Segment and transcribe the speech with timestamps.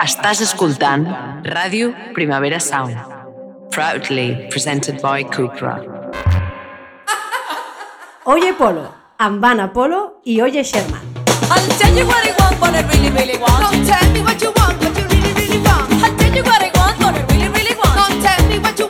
[0.00, 1.02] Estàs escoltant
[1.44, 2.96] Ràdio Primavera Sound.
[3.70, 5.74] Proudly presented by Cupra.
[8.24, 8.86] Oye Polo,
[9.18, 11.04] amb Anna Polo i Oye Sherman.
[11.50, 13.60] I'll tell you what I want, what I really, really want.
[13.60, 15.92] Don't tell me what you want, what you really, really want.
[15.92, 17.96] I'll tell you what I want, what I really, really want.
[18.00, 18.89] Don't tell me what you want, what you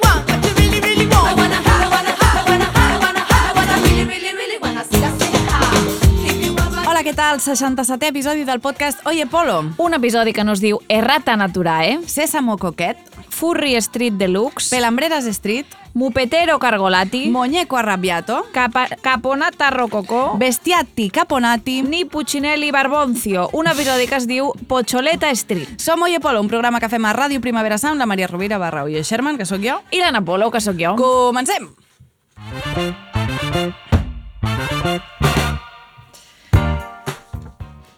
[7.20, 7.40] què tal?
[7.40, 9.74] 67è episodi del podcast Oye Polo.
[9.76, 12.96] Un episodi que no es diu Errata Naturae, Sésamo Coquet,
[13.28, 21.82] Furry Street Deluxe, Pelambreras Street, Mupetero Cargolati, Moñeco Arrabbiato, Capa Caponata Rococó, Bestiatti Caponati.
[21.82, 25.76] ni Puccinelli Barboncio, un episodi que es diu Pocholeta Street.
[25.76, 28.84] Som Oye Polo, un programa que fem a Ràdio Primavera Sound, la Maria Rovira barra
[28.84, 29.82] Oye Sherman, que sóc jo.
[29.90, 30.96] I l'Anna Polo, que sóc jo.
[30.96, 31.68] Comencem!
[34.40, 35.09] Comencem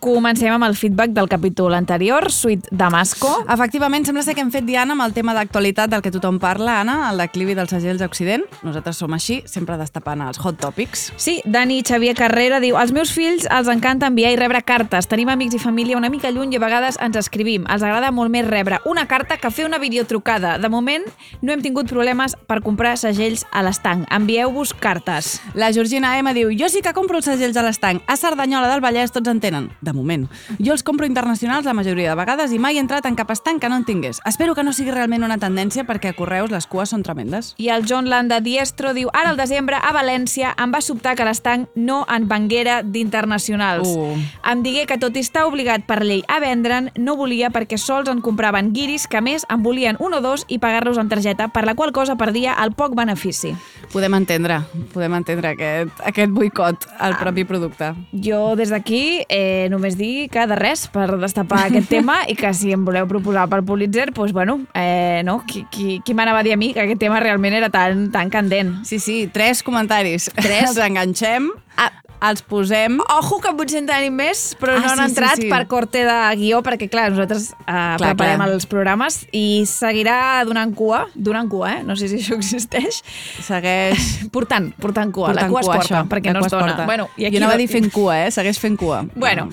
[0.02, 3.45] amb el feedback del capítol anterior, Suite Damasco.
[3.48, 6.80] Efectivament, sembla ser que hem fet diana amb el tema d'actualitat del que tothom parla,
[6.80, 8.43] Anna, el declivi dels segells a Occident.
[8.66, 11.13] Nosaltres som així, sempre destapant els hot topics.
[11.16, 15.07] Sí, Dani Xavier Carrera diu Els meus fills els encanta enviar i rebre cartes.
[15.07, 17.65] Tenim amics i família una mica lluny i a vegades ens escrivim.
[17.71, 20.59] Els agrada molt més rebre una carta que fer una videotrucada.
[20.59, 21.07] De moment,
[21.43, 24.09] no hem tingut problemes per comprar segells a l'estanc.
[24.10, 25.38] Envieu-vos cartes.
[25.54, 28.02] La Georgina M diu Jo sí que compro els segells a l'estanc.
[28.07, 29.71] A Cerdanyola del Vallès tots en tenen.
[29.80, 30.29] De moment.
[30.59, 33.60] Jo els compro internacionals la majoria de vegades i mai he entrat en cap estanc
[33.62, 34.21] que no en tingués.
[34.29, 37.54] Espero que no sigui realment una tendència perquè a Correus les cues són tremendes.
[37.59, 41.26] I el John Landa Diestro diu Ara al desembre, a València, em va sobtar que
[41.26, 43.88] l'estanc no en venguera d'internacionals.
[43.88, 44.16] Uh.
[44.52, 48.09] Em digué que tot i estar obligat per llei a vendre'n, no volia perquè sols
[48.13, 51.66] en compraven guiris que més en volien un o dos i pagar-los amb targeta, per
[51.66, 53.52] la qual cosa perdia el poc benefici.
[53.93, 54.63] Podem entendre,
[54.95, 57.90] podem entendre aquest, aquest boicot al propi producte.
[58.13, 62.52] Jo des d'aquí eh, només dir que de res per destapar aquest tema i que
[62.55, 65.41] si em voleu proposar pel Pulitzer, doncs bueno, eh, no?
[65.47, 68.31] qui, qui, qui m'anava a dir a mi que aquest tema realment era tan, tan
[68.31, 68.78] candent?
[68.87, 70.31] Sí, sí, tres comentaris.
[70.38, 70.78] Tres?
[70.78, 71.91] Enganxem, Ah,
[72.22, 73.00] els posem...
[73.19, 75.49] Ojo que potser en tenim més, però Ah, no han sí, sí, entrat sí.
[75.50, 78.49] per corte de guió, perquè clar, nosaltres eh, Clar, preparem clar.
[78.55, 81.83] els programes i seguirà donant cua, donant cua, eh?
[81.87, 83.03] No sé si això existeix.
[83.43, 84.06] Segueix...
[84.34, 86.66] Portant, portant cua, la portant cua es porta, això, perquè no cua es dona.
[86.72, 86.87] porta.
[86.88, 88.31] Bueno, i aquí jo anava no- a dir fent cua, eh?
[88.34, 89.03] Segueix fent cua.
[89.15, 89.49] Bueno,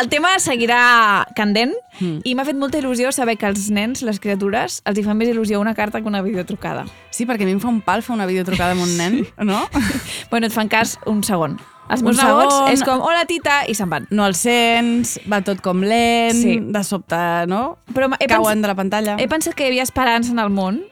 [0.00, 2.18] el tema seguirà candent Mm.
[2.28, 5.30] i m'ha fet molta il·lusió saber que als nens, les criatures, els hi fa més
[5.30, 6.82] il·lusió una carta que una videotrucada.
[7.08, 9.62] Sí, perquè a mi em fa un pal fer una videotrucada amb un nen, no?
[10.30, 11.56] Bueno, et fan cas un segon.
[11.88, 12.68] Els Un meus segon.
[12.72, 14.06] és com, hola tita, i se'n van.
[14.10, 16.58] No el sents, va tot com lent, Sí.
[16.60, 17.16] de sobte,
[17.46, 17.78] no?
[17.94, 19.16] Però he Cauen pens- de la pantalla.
[19.18, 20.82] He pensat que hi havia esperança en el món,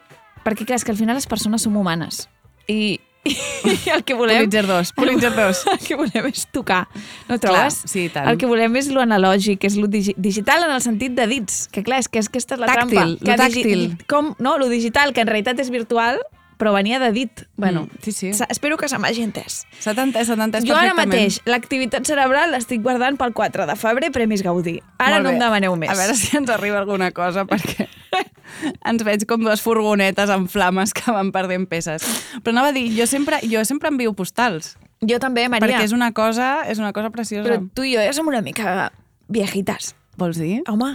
[0.44, 2.28] perquè clar, és que al final les persones som humanes.
[2.68, 4.36] I, i el que volem...
[4.44, 5.64] Pulitzer 2, Pulitzer 2.
[5.72, 6.86] El que volem és tocar,
[7.28, 7.80] no trobes?
[7.86, 8.28] sí, i tant.
[8.28, 11.66] El que volem és lo analògic, és lo digi digital en el sentit de dits,
[11.72, 13.06] que clar, és que és, aquesta és la Tàctil, trampa.
[13.06, 14.06] lo Que tàctil.
[14.06, 16.20] com, no, lo digital, que en realitat és virtual,
[16.58, 17.42] però venia de dit.
[17.56, 18.30] Bueno, Mm, sí, sí.
[18.48, 19.64] espero que se m'hagi entès.
[19.80, 24.10] S'ha entès, s'ha entès Jo ara mateix, l'activitat cerebral l'estic guardant pel 4 de febrer,
[24.12, 24.80] Premis Gaudí.
[24.98, 25.90] Ara no em demaneu més.
[25.90, 27.88] A veure si ens arriba alguna cosa, perquè
[28.90, 32.02] ens veig com dues furgonetes amb flames que van perdent peces.
[32.42, 35.66] Però anava a dir, jo sempre, jo sempre envio postals, Jo també, Maria.
[35.76, 37.44] perquè és una cosa, és una cosa preciosa.
[37.44, 38.90] Però tu i jo ja som una mica
[39.28, 39.94] viejitas.
[40.16, 40.62] Vols dir?
[40.70, 40.94] Home,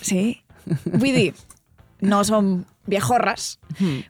[0.00, 0.40] sí.
[0.66, 1.34] Vull dir,
[2.00, 3.58] no som viejorres,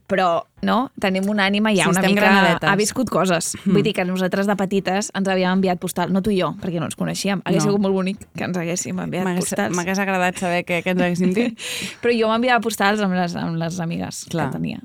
[0.09, 1.85] però no, tenim una ànima ja.
[1.85, 2.21] Sí, una mica...
[2.23, 2.69] granadetes.
[2.71, 3.53] Ha viscut coses.
[3.67, 6.81] Vull dir que nosaltres de petites ens havíem enviat postal, no tu i jo, perquè
[6.81, 7.43] no ens coneixíem.
[7.45, 7.71] Hagués No.
[7.71, 9.77] sigut molt bonic que ens haguéssim enviat postals.
[9.77, 11.59] m'hagués agradat saber què, què ens haguéssim dit.
[12.03, 14.49] Però jo m'enviava postals amb les, amb les amigues Clar.
[14.51, 14.81] que tenia.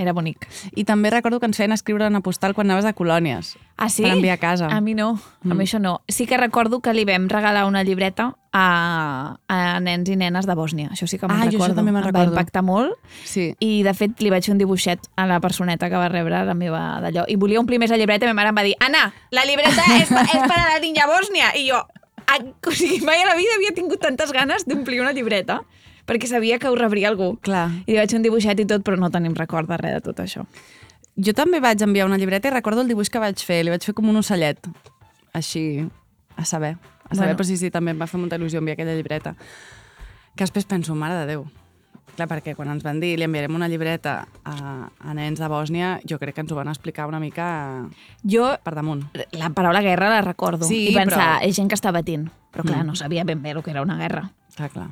[0.00, 0.46] Era bonic.
[0.80, 3.50] I també recordo que ens feien escriure una postal quan anaves a colònies.
[3.76, 4.00] Ah, sí?
[4.02, 4.68] Per enviar a casa.
[4.72, 5.10] A mi no,
[5.44, 5.98] a mi això no.
[6.08, 10.56] Sí que recordo que li vam regalar una llibreta a, a nens i nenes de
[10.56, 10.88] Bòsnia.
[10.94, 11.74] Això sí que me'n Ah, recordo.
[11.76, 12.32] també me'n Em Va recordo.
[12.32, 12.96] impactar molt.
[13.28, 13.50] Sí.
[13.60, 16.54] I, de fet, li vaig fer un dibuixet a la personeta que va rebre la
[16.54, 17.26] meva d'allò.
[17.28, 19.84] I volia omplir més la llibreta i ma mare em va dir Anna, la llibreta
[20.00, 21.52] és, és per a la niña Bòsnia.
[21.60, 21.76] I jo,
[22.24, 25.60] a, o sigui, mai a la vida havia tingut tantes ganes d'omplir una llibreta
[26.06, 27.38] perquè sabia que ho rebria algú.
[27.42, 27.70] Clar.
[27.86, 30.46] I vaig un dibuixet i tot, però no tenim record de res de tot això.
[31.16, 33.64] Jo també vaig enviar una llibreta i recordo el dibuix que vaig fer.
[33.64, 34.58] Li vaig fer com un ocellet.
[35.32, 35.86] Així,
[36.36, 36.76] a saber.
[37.10, 37.36] A saber, Bueno.
[37.38, 39.34] però sí, sí, també em va fer molta il·lusió enviar aquella llibreta.
[40.36, 41.44] Que després penso, mare de Déu.
[42.16, 44.54] Clar, perquè quan ens van dir li enviarem una llibreta a,
[44.98, 47.88] a nens de Bòsnia, jo crec que ens ho van explicar una mica
[48.22, 49.04] Jo per damunt.
[49.32, 50.66] la paraula guerra la recordo.
[50.66, 52.28] Sí, I pensar, però- és gent que està patint.
[52.52, 52.86] Però clar, Mm.
[52.86, 54.32] no sabia ben bé el que era una guerra.
[54.56, 54.88] Clar, clar.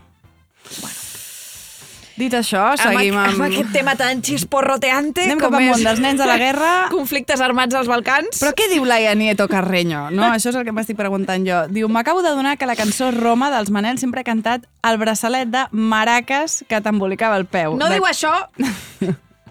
[2.19, 3.45] Dit això, seguim amb, amb...
[3.47, 6.71] aquest tema tan xisporroteante Anem com cap amunt és dels nens a la guerra.
[6.97, 8.41] conflictes armats als Balcans.
[8.43, 10.09] Però què diu Laia Nieto Carreño?
[10.11, 10.27] No?
[10.35, 11.63] Això és el que m'estic preguntant jo.
[11.71, 15.63] Diu, m'acabo d'adonar que la cançó Roma dels Manel sempre ha cantat el braçalet de
[15.71, 17.79] maracas que t'embolicava el peu.
[17.79, 18.35] no de, diu això.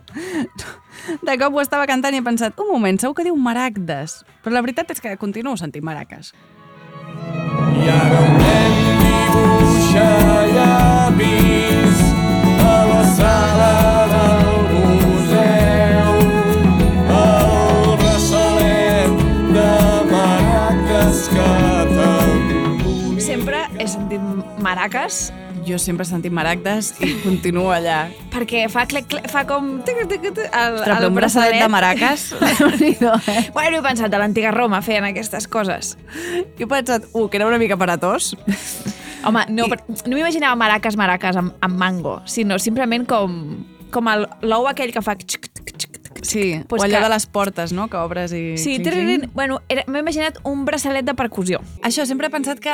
[1.27, 4.25] de cop ho estava cantant i he pensat, un moment, segur que diu maragdes.
[4.43, 6.33] Però la veritat és que continuo sentint maraques.
[7.79, 8.76] I ara un nen
[24.67, 25.31] maraques
[25.67, 28.07] Jo sempre he sentit maragdes i continuo allà.
[28.31, 29.81] perquè fa, clec, clec, fa com...
[29.83, 32.23] tic, tic, tic, El, Ostres, però un braçalet de maracas,
[32.59, 33.41] déu-n'hi-do, eh?
[33.51, 35.97] Bueno, he pensat, a l'antiga Roma feien aquestes coses.
[36.55, 38.31] Jo he pensat, uh, que era una mica paratós.
[39.27, 44.09] Home, no, per, no m'imaginava maraques, maraques amb, amb mango, sinó simplement com, com
[44.43, 45.15] l'ou aquell que fa...
[45.19, 45.93] Xic, xic.
[46.27, 48.57] Sí, Pues o allò que- de les portes, no?, que obres i...
[48.57, 49.29] Sí, clink.
[49.35, 51.59] bueno, era- m'he imaginat un braçalet de percussió.
[51.85, 52.73] Això, sempre he pensat que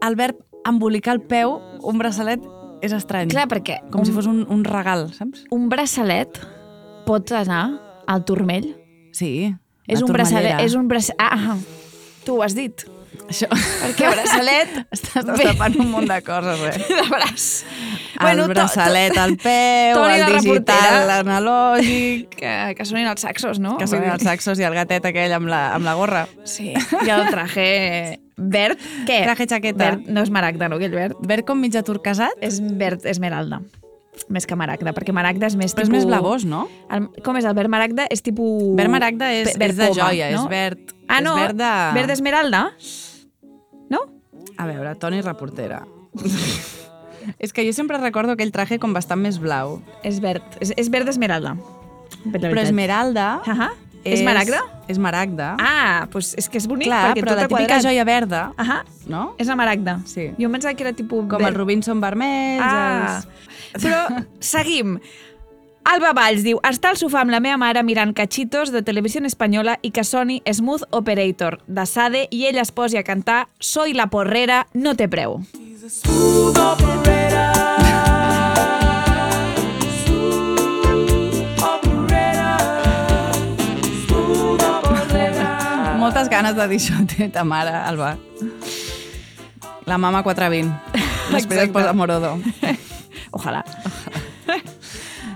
[0.00, 2.40] el verb embolicar el peu, un braçalet,
[2.80, 3.28] és estrany.
[3.28, 5.44] Clar, perquè Com un, si fos un, un regal, saps?
[5.52, 6.40] un braçalet
[7.06, 7.66] pot anar
[8.08, 8.70] al turmell.
[9.12, 9.52] Sí.
[9.86, 10.60] És un braçalet...
[10.64, 11.20] És un braçalet...
[11.20, 11.58] Ah,
[12.24, 12.86] tu ho has dit.
[13.28, 13.46] Això...
[13.52, 14.72] Perquè braçalet...
[14.96, 16.72] Estàs ve destapant un munt de coses, eh?
[17.00, 17.44] de braç.
[18.20, 21.18] el to- braçalet al peu, Toni, la el digital, reportera.
[21.24, 22.26] analògic...
[22.40, 23.74] Que, que sonin els saxos, no?
[23.76, 26.22] Que són els saxos i el gatet aquell amb la, amb la gorra.
[26.48, 27.66] Sí, i el traje
[28.40, 28.80] verd.
[29.04, 29.18] Què?
[29.26, 29.82] Traje chaqueta.
[29.90, 31.20] Verd, no és maragda, no, aquell verd.
[31.28, 33.60] Verd com mig aturcasat, És verd esmeralda.
[34.32, 36.00] Més que maragda, perquè maragda és més però és tipus...
[36.02, 36.64] més blavós, no?
[36.92, 38.08] El, com és el verd maragda?
[38.12, 38.72] És tipus...
[38.80, 40.42] Verd maragda és, pe- és de poma, joia, no?
[40.46, 40.96] és verd...
[41.08, 41.36] Ah, no?
[41.36, 41.70] És verd de...
[42.00, 42.64] Verd esmeralda?
[44.60, 45.82] A veure, Toni reportera.
[47.38, 49.78] és que jo sempre recordo aquell traje com bastant més blau.
[50.06, 50.44] És verd.
[50.60, 51.54] És, és verd esmeralda.
[52.32, 53.70] Però esmeralda Ahà.
[54.00, 54.62] És maragda?
[54.88, 55.50] És maragda.
[55.60, 57.84] Ah, doncs és que és bonic, Clar, perquè però tot la típica quadrat.
[57.84, 58.78] joia verda, Ahà.
[59.12, 59.34] no?
[59.36, 59.98] És la maragda.
[60.08, 60.30] Sí.
[60.40, 61.26] Jo em pensava que era tipus...
[61.28, 61.50] Com verd.
[61.52, 63.20] el Robinson vermell, Ah,
[63.74, 63.84] els...
[63.84, 64.00] però
[64.54, 64.96] seguim.
[65.88, 69.78] Alba Valls diu, està al sofà amb la meva mare mirant cachitos de televisió espanyola
[69.82, 74.10] i que soni Smooth Operator de Sade i ella es posi a cantar Soy la
[74.12, 75.40] porrera, no té preu.
[86.00, 88.16] Moltes ganes de dir això té ta mare, Alba.
[89.86, 91.00] La mama 420.
[91.34, 92.36] Després es posa morodo.
[93.36, 93.64] Ojalà.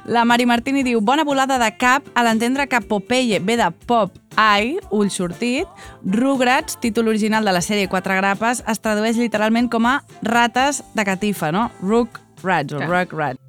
[0.05, 4.13] La Mari Martini diu, bona volada de cap a l'entendre que Popeye ve de Pop
[4.37, 5.65] Ai, ull sortit,
[6.05, 11.07] Rugrats, títol original de la sèrie Quatre grapes, es tradueix literalment com a rates de
[11.09, 11.71] catifa, no?
[11.81, 12.85] Rook Rats o.
[12.85, 13.41] Rug Rats.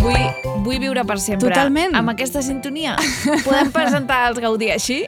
[0.00, 0.28] Vull,
[0.64, 1.44] vull viure per sempre.
[1.50, 1.92] Totalment.
[1.98, 2.96] Amb aquesta sintonia.
[3.44, 5.02] Podem presentar els Gaudí així?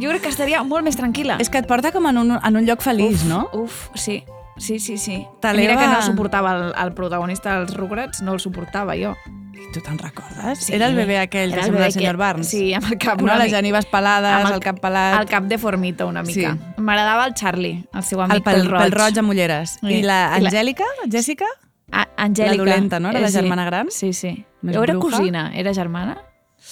[0.00, 1.36] Jo crec que estaria molt més tranquil·la.
[1.42, 3.48] És que et porta com en un, en un lloc feliç, no?
[3.52, 4.22] Uf, sí.
[4.58, 5.26] Sí, sí, sí.
[5.56, 9.14] Mira que no suportava el, el protagonista dels Rugrats, no el suportava jo.
[9.52, 10.68] I tu te'n recordes?
[10.70, 12.48] Era el bebè aquell Era que el sembla el senyor que- Barnes.
[12.48, 15.20] Sí, amb el cap No, una les genives pelades, amb el, cap pelat...
[15.22, 16.52] El cap deformita una mica.
[16.52, 16.82] Sí.
[16.82, 18.82] M'agradava el Charlie, el seu amic el pel, pel roig.
[18.82, 19.78] pel roig amb ulleres.
[19.80, 19.94] Sí.
[19.98, 20.84] I la Angèlica?
[21.10, 21.46] Jessica?
[21.90, 22.56] Ah, Angèlica.
[22.56, 23.10] La dolenta, no?
[23.10, 23.38] Era la Eh, sí.
[23.40, 23.90] germana gran?
[23.90, 24.44] Sí, sí.
[24.62, 25.16] Més o era bruja?
[25.16, 26.18] cosina, era germana?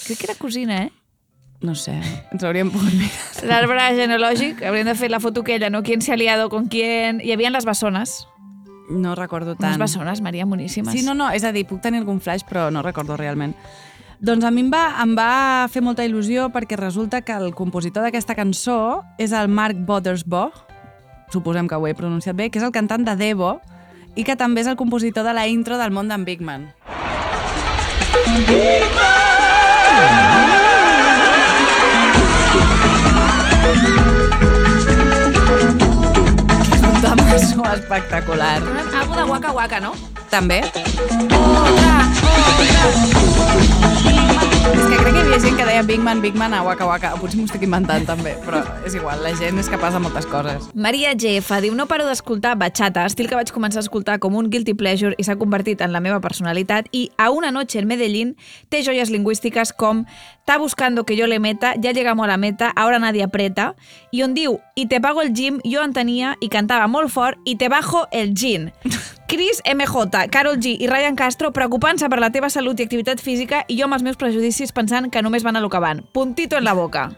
[0.06, 0.93] Crec que era cosina, eh?
[1.61, 1.93] No sé,
[2.33, 3.12] ens hauríem pogut mirar.
[3.50, 5.83] L'arbre genealògic, hauríem de fer la foto aquella, no?
[5.83, 7.21] Quién se ha liado con quién...
[7.21, 8.26] Hi havia les bessones.
[8.88, 9.79] No recordo Unes tant.
[9.79, 10.93] bessones, Maria, moníssimes.
[10.95, 13.55] Sí, no, no, és a dir, puc tenir algun flash, però no recordo realment.
[14.21, 18.05] Doncs a mi em va, em va fer molta il·lusió perquè resulta que el compositor
[18.05, 20.64] d'aquesta cançó és el Mark Bothersbaugh,
[21.33, 23.61] suposem que ho he pronunciat bé, que és el cantant de Devo
[24.17, 26.73] i que també és el compositor de la intro del món d'en Big Man.
[36.75, 38.59] És un tamasso espectacular.
[39.00, 39.93] Algo de Waka Waka, no?
[40.30, 40.60] També.
[40.62, 42.00] Otra,
[44.70, 46.87] És que crec que hi havia gent que deia Big Man, Big Man a Waka
[46.87, 47.10] Waka.
[47.18, 50.68] Potser m'ho estic inventant també, però és igual, la gent és capaç de moltes coses.
[50.75, 54.50] Maria GF diu, no paro d'escoltar bachata, estil que vaig començar a escoltar com un
[54.52, 58.37] guilty pleasure i s'ha convertit en la meva personalitat i a una noche en Medellín
[58.70, 60.04] té joies lingüístiques com
[60.50, 63.76] Está buscando que yo le meta, ya llegamos a la meta, ahora nadie aprieta
[64.10, 67.38] i on diu, i te pago el gym, jo en tenia i cantava molt fort
[67.46, 68.72] i te bajo el gin.
[69.30, 73.60] Chris MJ, Carol G i Ryan Castro preocupant-se per la teva salut i activitat física
[73.70, 76.00] i jo amb els meus prejudicis pensant que només van a lo que van.
[76.10, 77.12] Puntito en la boca.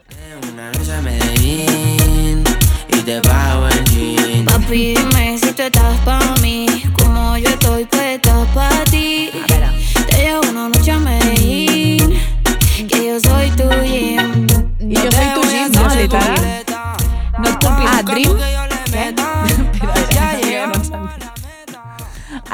[0.53, 2.45] Una noche a Medellín
[2.93, 4.45] y te pago en jean.
[4.45, 6.67] Papi, dime si tú estás pa' mí,
[7.01, 9.31] como yo estoy puesta pa' ti.
[10.07, 12.13] Te llevo una noche a Medellín,
[12.91, 13.32] que yo soy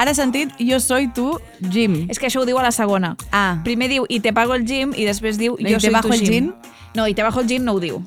[0.08, 1.34] Ara he sentit jo soy tu,
[1.68, 2.06] Jim.
[2.08, 3.10] És que això ho diu a la segona.
[3.28, 3.58] Ah.
[3.64, 6.08] Primer diu i te pago el gym i després diu I jo te soy bajo
[6.08, 6.32] tu el gym.
[6.32, 6.52] gym?
[6.96, 7.98] No, i te bajo el gym no ho diu.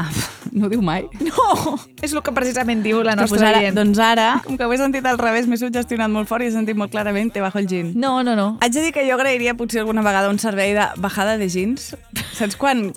[0.00, 0.08] Ah,
[0.56, 1.04] no ho diu mai.
[1.20, 3.76] No, és el que precisament diu la Ostres, nostra pues ara, dient.
[3.76, 6.54] doncs ara, com que ho he sentit al revés, m'he suggestionat molt fort i he
[6.54, 7.92] sentit molt clarament te bajo el gin.
[8.00, 8.56] No, no, no.
[8.64, 11.92] Haig de dir que jo agrairia potser alguna vegada un servei de bajada de jeans.
[12.32, 12.94] Saps quan...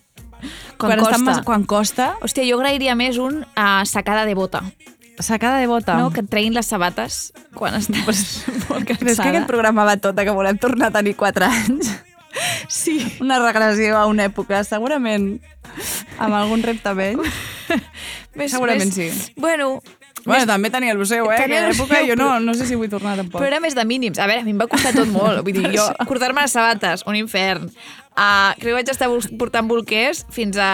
[0.79, 1.23] Quan estan costa.
[1.25, 4.63] mas- quan costa, Hòstia, jo agrairia més un uh, sacada de bota.
[5.19, 5.97] Sacada de bota.
[5.99, 6.09] No?
[6.11, 9.29] Que et treguin les sabates quan estàs molt Però és que cansada.
[9.29, 11.91] aquest programa va tot que volem tornar a tenir 4 anys.
[12.69, 12.99] Sí.
[13.19, 15.39] Una regressió a una època, segurament
[16.21, 17.25] amb algun repte menys.
[18.37, 19.33] Més, Segurament més, sí.
[19.35, 19.79] Bueno,
[20.25, 21.37] Bueno, també tenia el seu, eh?
[21.39, 23.39] Tenia Aquella el època seu, jo no, no sé si vull tornar tampoc.
[23.39, 24.19] però era més de mínims.
[24.19, 25.41] A veure, a mi em va costar tot molt.
[25.47, 27.69] Vull dir, jo, cortar-me les sabates, un infern.
[28.19, 29.07] Uh, crec que vaig estar
[29.39, 30.69] portant bolquers fins a...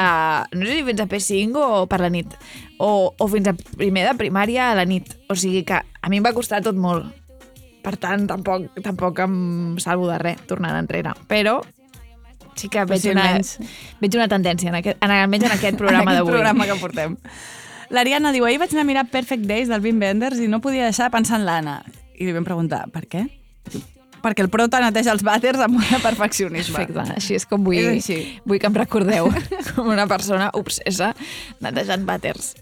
[0.52, 2.34] No sé si fins a P5 o per la nit.
[2.78, 5.14] O, o fins a primer de primària a la nit.
[5.32, 7.08] O sigui que a mi em va costar tot molt.
[7.86, 9.36] Per tant, tampoc, tampoc em
[9.80, 11.14] salvo de res tornant enrere.
[11.30, 11.60] Però
[12.56, 13.28] sí que veig una,
[14.02, 16.34] veig una tendència, en aquest, en, almenys en aquest programa en aquest d'avui.
[16.34, 17.18] programa que portem.
[17.94, 20.88] L'Ariana diu, ahir vaig anar a mirar Perfect Days del Wim Wenders i no podia
[20.90, 21.82] deixar de pensar en l'Anna.
[22.16, 23.28] I li vam preguntar, per què?
[24.26, 26.80] Perquè el prota neteja els vàters amb un perfeccionisme.
[26.80, 28.40] Perfecte, així és com vull, És així.
[28.46, 29.30] vull que em recordeu
[29.76, 31.12] com una persona obsessa
[31.62, 32.56] netejant vàters.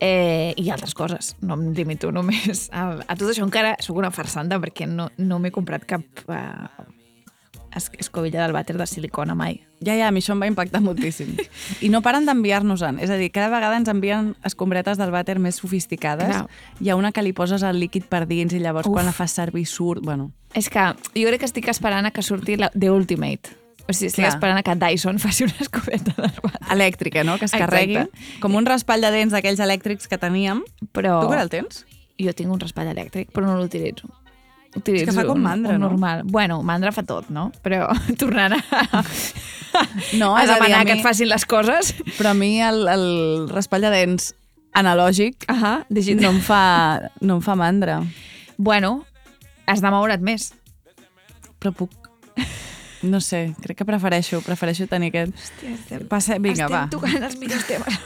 [0.00, 1.34] Eh, I altres coses.
[1.44, 3.44] No em limito només a, a tot això.
[3.44, 6.86] Encara sóc una farsanta perquè no, no m'he comprat cap uh,
[7.76, 9.60] es- escobilla del vàter de silicona mai.
[9.84, 11.36] Ja, ja, a mi això em va impactar moltíssim.
[11.80, 12.98] I no paren d'enviar-nos-en.
[13.00, 16.28] És a dir, cada vegada ens envien escombretes del vàter més sofisticades.
[16.28, 16.46] Clar.
[16.80, 18.92] Hi ha una que li poses el líquid per dins i llavors Uf.
[18.94, 20.04] quan la fas servir surt...
[20.04, 20.82] Bueno, És que
[21.14, 23.56] jo crec que estic esperant a que surti la The Ultimate.
[23.88, 24.34] O sigui, estic Clar.
[24.34, 26.66] esperant a que Dyson faci una escobeta del vàter.
[26.76, 27.38] elèctrica, no?
[27.38, 27.70] Que es Exacte.
[27.70, 28.38] carregui.
[28.42, 30.60] Com un raspall de dents d'aquells elèctrics que teníem.
[30.92, 31.22] Però...
[31.24, 31.86] Tu que el tens?
[32.20, 34.10] Jo tinc un raspall elèctric, però no l'utilitzo.
[34.76, 35.88] Utilitzo És que fa com un- mandra, un no?
[35.88, 36.22] normal.
[36.24, 37.48] Bueno, mandra fa tot, no?
[37.64, 37.88] Però
[38.20, 39.02] tornant a,
[40.18, 41.92] No, a demanar a mi- que et facin les coses...
[42.18, 44.32] Però a mi el, el raspall de dents
[44.78, 46.22] analògic Ahà, digital.
[46.22, 46.62] no em fa,
[47.20, 48.00] no em fa mandra.
[48.58, 49.04] Bueno,
[49.66, 50.52] has de moure't més.
[51.58, 51.90] Però puc...
[53.02, 55.34] No sé, crec que prefereixo, prefereixo tenir aquest...
[55.64, 56.82] Estem, Passa, vinga, estem va.
[56.92, 57.96] tocant els millors temes.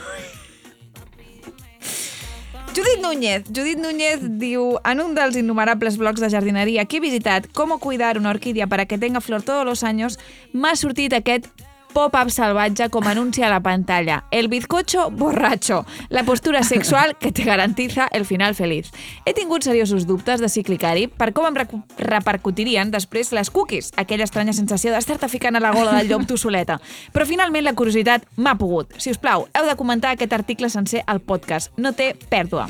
[2.75, 3.43] Judit Núñez.
[3.55, 8.17] Judit Núñez diu, en un dels innumerables blogs de jardineria que he visitat, cómo cuidar
[8.17, 10.19] una orquídea para que tenga flor todos los años,
[10.51, 11.47] m'ha sortit aquest
[11.95, 14.25] pop-up salvatge com anuncia la pantalla.
[14.29, 18.91] El bizcocho borracho, la postura sexual que te garantiza el final feliz.
[19.25, 21.55] He tingut seriosos dubtes de si clicar-hi per com em
[21.97, 26.37] repercutirien després les cookies, aquella estranya sensació d'estar-te ficant a la gola del llop tu
[26.37, 26.81] soleta.
[27.15, 28.91] Però finalment la curiositat m'ha pogut.
[28.99, 31.71] Si us plau, heu de comentar aquest article sencer al podcast.
[31.77, 32.67] No té pèrdua.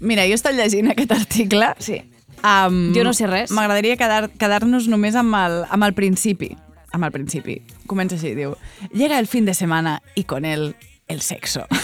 [0.00, 1.72] Mira, jo he estat llegint aquest article.
[1.80, 2.02] Sí.
[2.44, 3.50] Um, Jo no sé res.
[3.50, 6.52] M'agradaria quedar- quedar-nos només amb el, amb el principi.
[6.92, 7.60] Amb el principi.
[7.86, 8.54] Comença així, diu.
[8.92, 10.74] Llega el fin de semana y con él
[11.08, 11.66] el sexo.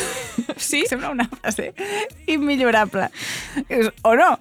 [0.56, 0.82] Sí?
[0.88, 1.74] Sembla una frase
[2.26, 3.08] inmejorable.
[3.68, 4.36] Es- ¿O no?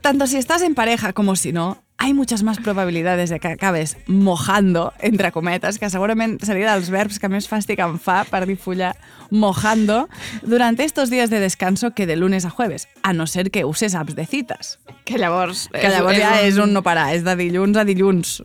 [0.00, 3.96] Tanto si estás en pareja como si no, hay muchas más probabilidades de que acabes
[4.06, 8.54] mojando, entre cometes, que segurament seria dels verbs que més fàstic em fa per dir
[8.56, 8.92] fulla,
[9.30, 10.08] mojando,
[10.42, 13.96] durante estos días de descanso que de lunes a jueves, a no ser que uses
[13.96, 14.78] apps de citas.
[15.04, 15.68] Que llavors...
[15.72, 18.42] Que llavors ja és un no parar, és de dilluns a dilluns,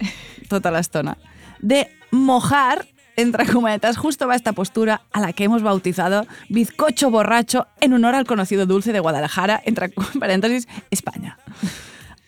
[0.50, 1.17] tota l'estona.
[1.62, 7.68] De mojar, entre cometas, justo va esta postura a la que hemos bautizado bizcocho borracho
[7.80, 9.89] en honor al conocido dulce de Guadalajara, entre
[10.20, 11.38] paréntesis, España.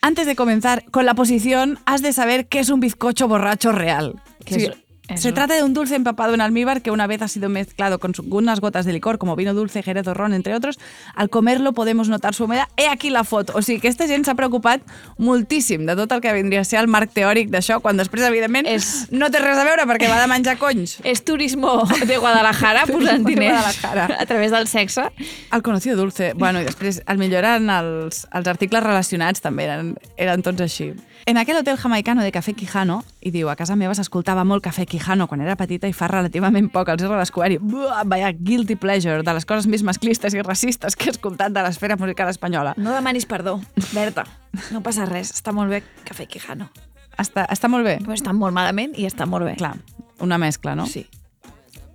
[0.02, 4.22] Antes de comenzar con la posición, has de saber qué es un bizcocho borracho real.
[4.46, 4.72] ¿Qué Sí, es
[5.14, 5.24] eso?
[5.24, 8.14] se trata de un dulce empapado en almíbar que una vez ha sido mezclado con
[8.30, 10.80] unas gotas de licor, como vino dulce, jerez o ron, entre otros.
[11.16, 12.68] Al comerlo podemos notar su humedad.
[12.78, 13.54] He aquí la foto.
[13.56, 14.82] O sigui, que aquesta gent s'ha preocupat
[15.18, 18.68] moltíssim de tot el que vindria a ser el marc teòric d'això, quan després, evidentment,
[18.68, 20.98] És- no té res a veure perquè va de menjar conys.
[21.04, 24.18] És turismo de Guadalajara posant diners Guadalajara.
[24.20, 25.04] a través del sexe.
[25.52, 26.34] El conocido dulce.
[26.36, 30.94] Bueno, i després, al millor eren els, els articles relacionats, també eren, eren tots així.
[31.26, 34.84] En aquel hotel jamaicano de Café Quijano, i diu, a casa meva s'escoltava molt Café
[34.86, 38.76] Quijano, quan era petita i fa relativament poc els he redescobert i buah, vaya guilty
[38.76, 42.76] pleasure de les coses més masclistes i racistes que he escoltat de l'esfera musical espanyola.
[42.76, 43.62] No demanis perdó,
[43.94, 44.28] Berta.
[44.76, 46.68] No passa res, està molt bé Cafè Quijano.
[47.16, 48.02] Està, està molt bé.
[48.04, 49.56] Però està molt malament i està molt bé.
[49.56, 49.78] Clar,
[50.20, 50.92] una mescla, no?
[50.92, 51.06] Sí.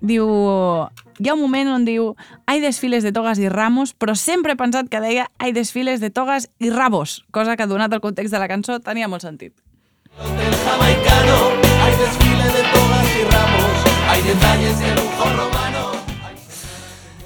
[0.01, 0.27] Diu...
[1.19, 2.13] Hi ha un moment on diu
[2.47, 6.13] hay desfiles de togas i ramos, però sempre he pensat que deia hay desfiles de
[6.15, 9.57] togas i rabos, cosa que donat el context de la cançó tenia molt sentit.
[10.15, 11.39] Hotel jamaicano,
[11.83, 15.91] hay de togas y ramos, hay detalles de lujo romano.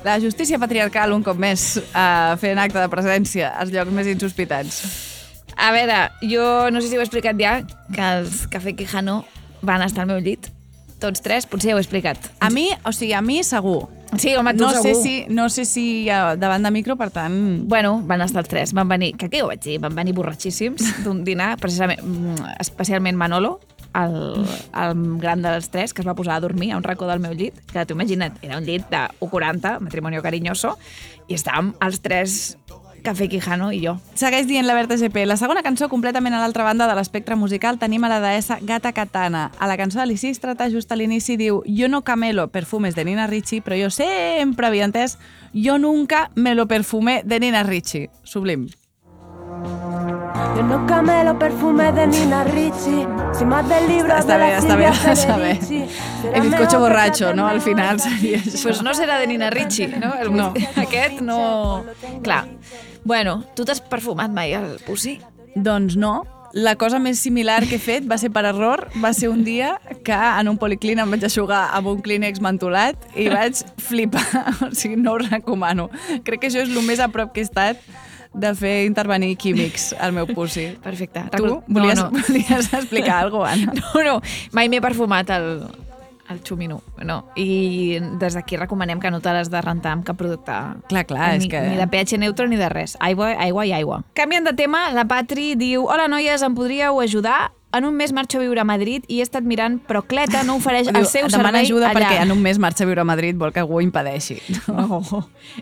[0.04, 4.80] La justícia patriarcal, un cop més, uh, fent acte de presència als llocs més insospitats.
[5.54, 7.60] A veure, jo no sé si ho he explicat ja,
[7.92, 9.20] que els Cafè Quijano
[9.60, 10.48] van estar al meu llit.
[11.02, 12.30] Tots tres, potser ja ho he explicat.
[12.40, 13.88] A mi, o sigui, a mi segur.
[14.20, 15.02] Sí, home, tu No sé, segur.
[15.02, 17.34] si, no sé si davant de micro, per tant...
[17.66, 18.74] Bueno, van estar els tres.
[18.76, 19.78] Van venir, que què ho vaig dir?
[19.82, 23.56] Van venir borratxíssims d'un dinar, precisament, mm, especialment Manolo,
[23.98, 24.44] el,
[24.84, 27.34] el gran dels tres, que es va posar a dormir a un racó del meu
[27.36, 30.76] llit, que t'ho imagina't, era un llit de 1,40, matrimonio cariñoso,
[31.28, 32.38] i estàvem els tres,
[33.02, 33.96] Cafè Quijano i jo.
[34.18, 35.26] Segueix dient la Berta GP.
[35.26, 38.92] La segona cançó, completament a l'altra banda de l'espectre musical, tenim a la deessa Gata
[38.96, 39.50] Katana.
[39.58, 43.26] A la cançó de Lisístrata, just a l'inici, diu «Yo no camelo perfumes de Nina
[43.26, 45.18] Ricci, però jo sempre havia entès
[45.52, 48.08] «Yo nunca me lo perfumé de Nina Ricci».
[48.22, 48.70] Sublim.
[50.34, 54.88] Yo no camelo perfume de Nina Ricci, sin más del libro Està de està bé
[54.88, 55.56] Silvia de saber.
[56.32, 57.46] He bizcocho borratxo, trate no?
[57.48, 58.62] Al final seria això.
[58.68, 60.12] Pues no serà de Nina Ricci, no?
[60.20, 60.52] El, No.
[60.80, 61.84] Aquest no...
[62.24, 62.46] Clar.
[63.04, 65.18] Bueno, tu t'has perfumat mai el Pussy?
[65.54, 66.22] Doncs no.
[66.52, 68.86] La cosa més similar que he fet va ser per error.
[69.02, 69.74] Va ser un dia
[70.04, 74.24] que en un policlín em vaig aixugar amb un clínex mentolat i vaig flipar.
[74.68, 75.88] O sigui, no ho recomano.
[76.24, 77.80] Crec que això és el més a prop que he estat
[78.34, 80.70] de fer intervenir químics al meu pussy.
[80.82, 81.24] Perfecte.
[81.36, 82.22] Tu volies, No, no.
[82.28, 83.72] volies explicar alguna cosa, Anna?
[83.94, 84.20] No, no,
[84.52, 85.50] mai m'he perfumat el,
[86.30, 87.26] el xumino, no.
[87.36, 90.52] I des d'aquí recomanem que no te l'has de rentar amb cap producte.
[90.88, 92.96] Clar, clar, ni, és que- Ni de pH neutro ni de res.
[93.00, 94.04] Aigua, aigua i aigua.
[94.14, 97.52] Canviant de tema, la Patri diu Hola, noies, em podríeu ajudar?
[97.74, 100.56] En un mes marxo a viure a Madrid i he estat mirant, però Cleta no
[100.56, 102.00] ofereix el seu servei ajuda allà.
[102.02, 104.36] perquè en un mes marxa a viure a Madrid, vol que algú ho impedeixi.
[104.68, 105.00] No.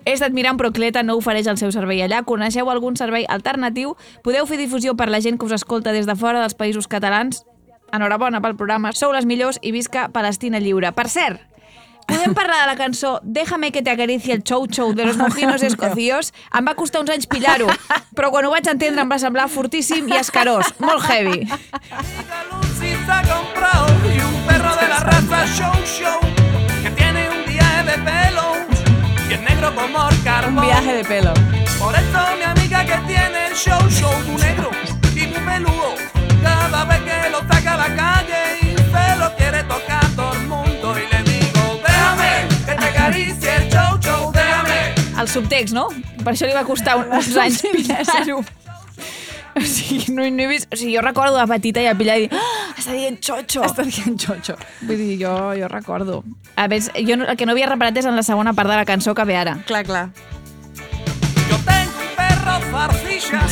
[0.04, 2.24] He estat mirant, però Cleta no ofereix el seu servei allà.
[2.24, 3.94] Coneixeu algun servei alternatiu?
[4.24, 7.44] Podeu fer difusió per la gent que us escolta des de fora dels països catalans?
[7.92, 8.92] Enhorabona pel programa.
[8.92, 10.92] Sou les millors i visca Palestina lliure.
[10.92, 11.40] Per cert,
[12.06, 15.62] podem parlar de la cançó Déjame que te acaricie el chou chou de los mojinos
[15.62, 16.32] escocíos?
[16.54, 17.68] Em va costar uns anys pillar-ho,
[18.16, 20.72] però quan ho vaig entendre em va semblar fortíssim i escarós.
[20.78, 21.46] Molt heavy.
[22.80, 26.20] Y un perro de la raza Show Show
[26.82, 28.56] que tiene un viaje de pelo
[29.28, 30.64] y es negro como el Un carbón.
[30.64, 31.32] viaje de pelo.
[31.78, 34.70] Por eso mi amiga que tiene el show show muy negro
[35.14, 35.94] y muy peludo
[36.42, 40.46] cada vez que lo saca a la calle y se lo quiere tocar todo el
[40.46, 45.88] mundo y le digo déjame que te acaricie el show show déjame El subtext, no?
[46.24, 48.42] Per això li va costar un- uns anys pillar-ho.
[49.50, 50.68] O sigui, no, no he vist...
[50.72, 53.64] O sigui, jo recordo de petita i a pillar i dir ah, està dient xocho.
[53.66, 54.54] Està dient xocho.
[54.86, 56.20] Vull dir, jo, jo recordo.
[56.54, 58.76] A més, jo no, el que no havia reparat és en la segona part de
[58.78, 59.56] la cançó que ve ara.
[59.66, 60.04] Clar, clar.
[61.50, 63.42] yo tengo un perro farcilla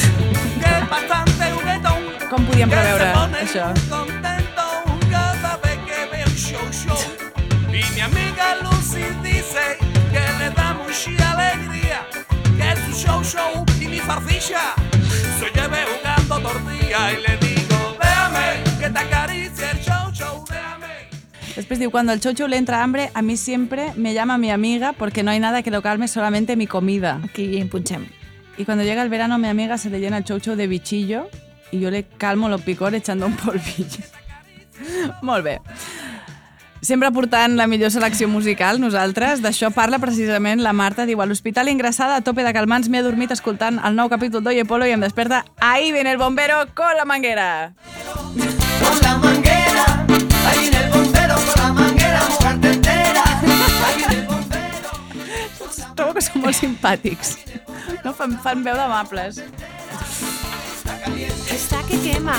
[0.63, 1.38] que bastante
[2.29, 3.07] Com podíem preveure
[3.41, 3.71] això?
[3.73, 4.65] muy contento
[5.11, 6.99] cada vez que ve un show show
[7.73, 9.79] y mi amiga Lucy dice
[10.13, 12.05] que le da mucha alegría
[12.59, 14.75] que es un show show y mi farcilla
[15.41, 21.09] se lleve jugando tortilla y le digo déjame que te acaricie el show show déjame
[21.57, 24.93] Después digo, cuando al chocho le entra hambre, a mí siempre me llama mi amiga
[24.93, 27.21] porque no hay nada que lo calme, solamente mi comida.
[27.25, 28.07] Aquí punxem.
[28.57, 31.29] Y cuando llega el verano, mi amiga se le llena el chocho de bichillo
[31.71, 34.05] y yo le calmo los picor echando un polvillo.
[35.23, 35.61] Molt bé.
[36.81, 39.43] Sempre portant la millor selecció musical, nosaltres.
[39.43, 41.07] D'això parla precisament la Marta.
[41.07, 44.65] Diu, a l'hospital ingressada a tope de calmants m'he dormit escoltant el nou capítol d'Oye
[44.65, 47.75] Polo i em desperta Ahí viene el bombero con la manguera.
[48.79, 49.85] con la manguera
[50.47, 53.25] ahí en el bombero con la manguera mojarte entera
[53.87, 54.89] ahí en el bombero
[55.97, 57.35] Trobo que són molt simpàtics.
[58.05, 58.13] No?
[58.15, 59.43] Fan, fan veu d'amables.
[61.51, 62.37] Está que quema.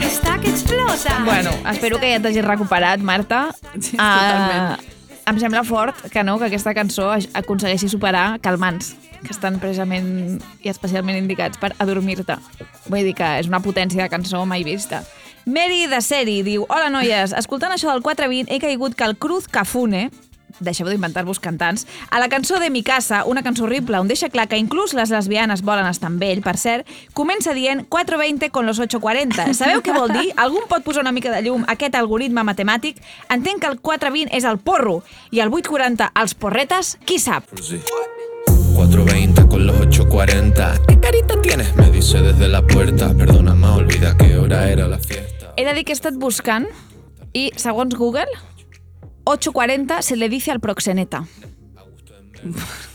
[0.00, 1.22] Está que explota.
[1.24, 3.54] Bueno, espero que ja t'hagis recuperat, Marta.
[3.80, 4.90] Sí, Ah, totalment.
[5.26, 10.68] em sembla fort que no que aquesta cançó aconsegueixi superar calmants, que estan precisament i
[10.68, 12.36] especialment indicats per adormir-te.
[12.88, 15.04] Vull dir que és una potència de cançó mai vista.
[15.46, 19.46] Mary de Seri diu Hola, noies, escoltant això del 420 he caigut que el Cruz
[19.48, 20.10] Cafune
[20.60, 24.48] deixeu d'inventar-vos cantants, a la cançó de Mi casa, una cançó horrible on deixa clar
[24.48, 28.78] que inclús les lesbianes volen estar amb ell, per cert, comença dient 420 con los
[28.78, 29.54] 840.
[29.54, 30.32] Sabeu què vol dir?
[30.36, 33.00] Algú pot posar una mica de llum a aquest algoritme matemàtic?
[33.30, 37.48] Entenc que el 420 és el porro i el 840 els porretes, qui sap?
[37.62, 37.80] Sí.
[38.74, 40.86] 4.20 con los 8.40.
[40.86, 41.74] ¿Qué carita tienes?
[41.76, 43.14] Me dice desde la puerta.
[43.14, 45.54] Perdona, ma, olvida qué hora era la fiesta.
[45.56, 46.66] He de dir que he estat buscant
[47.32, 48.26] i, segons Google,
[49.24, 51.24] 840 se le dice al proxeneta.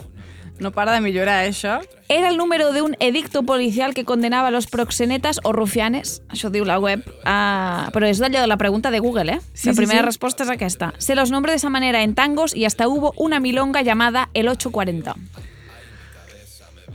[0.60, 1.80] No para de millorar, eh, això.
[2.10, 6.52] Era el número de un edicto policial que condenava a los proxenetas o rufianes, això
[6.52, 9.40] diu la web, uh, però és d'allò de la pregunta de Google, eh?
[9.54, 10.06] Sí, la sí, primera sí.
[10.06, 10.94] respuesta es aquesta.
[10.98, 14.50] Se los nombre de esa manera en tangos y hasta hubo una milonga llamada el
[14.50, 15.16] 840.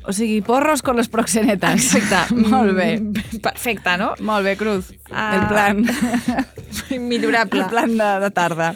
[0.07, 1.95] O sigui, porros con los proxenetas.
[1.95, 2.35] Exacte.
[2.51, 3.01] Molt bé.
[3.41, 4.13] Perfecte, no?
[4.21, 4.93] Molt bé, Cruz.
[5.11, 5.39] Ah.
[5.41, 7.01] El plan.
[7.09, 7.63] Millorable.
[7.63, 8.75] El plan de, de tarda.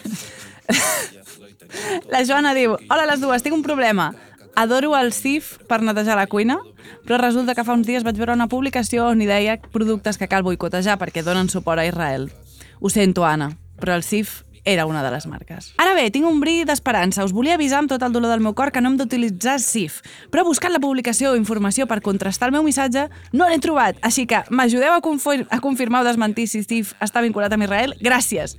[2.12, 4.12] La Joana diu, hola les dues, tinc un problema.
[4.58, 6.58] Adoro el CIF per netejar la cuina,
[7.06, 10.28] però resulta que fa uns dies vaig veure una publicació on hi deia productes que
[10.30, 12.28] cal boicotejar perquè donen suport a Israel.
[12.80, 15.70] Ho sento, Anna, però el CIF era una de les marques.
[15.80, 17.24] Ara bé, tinc un bri d'esperança.
[17.24, 20.02] Us volia avisar amb tot el dolor del meu cor que no hem d'utilitzar CIF,
[20.34, 24.26] però buscant la publicació o informació per contrastar el meu missatge no l'he trobat, així
[24.28, 27.96] que m'ajudeu a, confir a confirmar o desmentir si CIF està vinculat amb Israel?
[28.02, 28.58] Gràcies!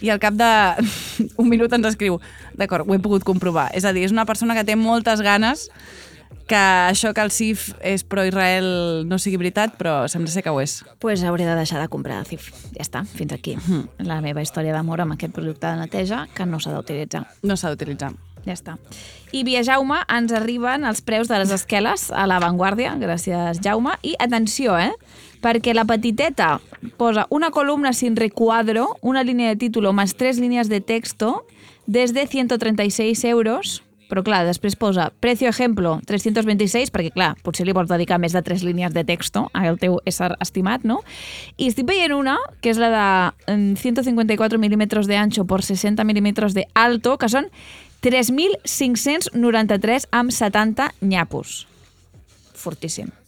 [0.00, 0.50] I al cap de
[1.40, 2.20] un minut ens escriu
[2.56, 3.70] d'acord, ho he pogut comprovar.
[3.76, 5.68] És a dir, és una persona que té moltes ganes
[6.50, 10.58] que això que el CIF és pro-Israel no sigui veritat, però sembla ser que ho
[10.60, 10.80] és.
[10.98, 12.50] pues hauré de deixar de comprar CIF.
[12.74, 13.56] Ja està, fins aquí.
[13.98, 17.22] La meva història d'amor amb aquest producte de neteja que no s'ha d'utilitzar.
[17.42, 18.10] No s'ha d'utilitzar.
[18.44, 18.76] Ja està.
[19.30, 24.16] I via Jaume ens arriben els preus de les esqueles a l'avantguàrdia, gràcies Jaume, i
[24.18, 24.90] atenció, eh?
[25.40, 26.60] Perquè la petiteta
[26.96, 31.46] posa una columna sin recuadro, una línia de título más tres líneas de texto
[31.86, 37.88] desde 136 euros, però clar, després posa precio ejemplo 326, perquè clar, potser li vols
[37.88, 41.04] dedicar més de tres línies de texto al teu ésser estimat, no?
[41.56, 46.02] I estic veient una, que és la de mm, 154 milímetros de ancho por 60
[46.04, 47.46] milímetros de alto, que són
[48.02, 51.68] 3.593 amb 70 nyapos.
[52.58, 53.19] Fortíssim.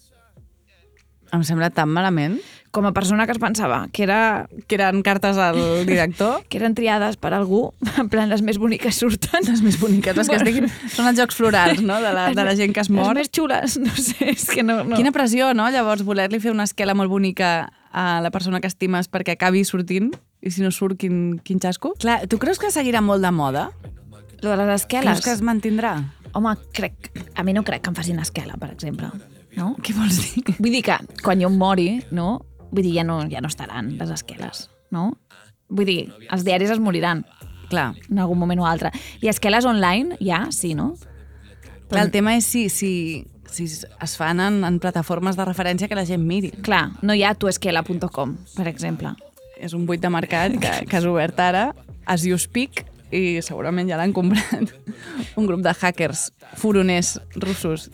[1.33, 2.41] Em sembla tan malament
[2.73, 6.41] Com a persona que es pensava que era que eren cartes al director.
[6.49, 9.45] que eren triades per algú, en plan les més boniques surten.
[9.45, 10.71] Les més boniques, les que estiguin...
[10.89, 13.13] Són els jocs florals, no?, de la, de la gent que es mor.
[13.13, 14.79] Les més xules, no sé, és que no...
[14.89, 14.97] no.
[14.97, 19.13] Quina pressió, no?, llavors voler-li fer una esquela molt bonica a la persona que estimes
[19.13, 20.09] perquè acabi sortint
[20.41, 21.93] i si no surt, quin, quin xasco?
[22.01, 23.69] Clar, tu creus que seguirà molt de moda?
[24.41, 25.21] Lo de les esqueles.
[25.21, 25.99] Creus que es mantindrà?
[26.33, 27.13] Home, crec...
[27.37, 29.13] A mi no crec que em facin esquela, per exemple.
[29.57, 29.75] No?
[29.85, 30.57] Què vols dir?
[30.59, 32.41] Vull dir que quan jo em mori, no?
[32.73, 35.11] Vull dir, ja no, ja no estaran les esqueles, no?
[35.73, 36.01] Vull dir,
[36.33, 37.25] els diaris es moriran.
[37.73, 37.93] Clar.
[38.11, 38.93] En algun moment o altre.
[39.25, 40.93] I esqueles online, ja, sí, no?
[41.89, 42.93] Clar, el tema és si, si,
[43.49, 46.53] si es fan en, en plataformes de referència que la gent miri.
[46.65, 49.13] Clar, no hi ha tuesquela.com, per exemple.
[49.61, 51.71] És un buit de mercat que, que has obert ara,
[52.09, 54.73] as you speak, i segurament ja l'han comprat
[55.39, 57.91] un grup de hackers furoners russos.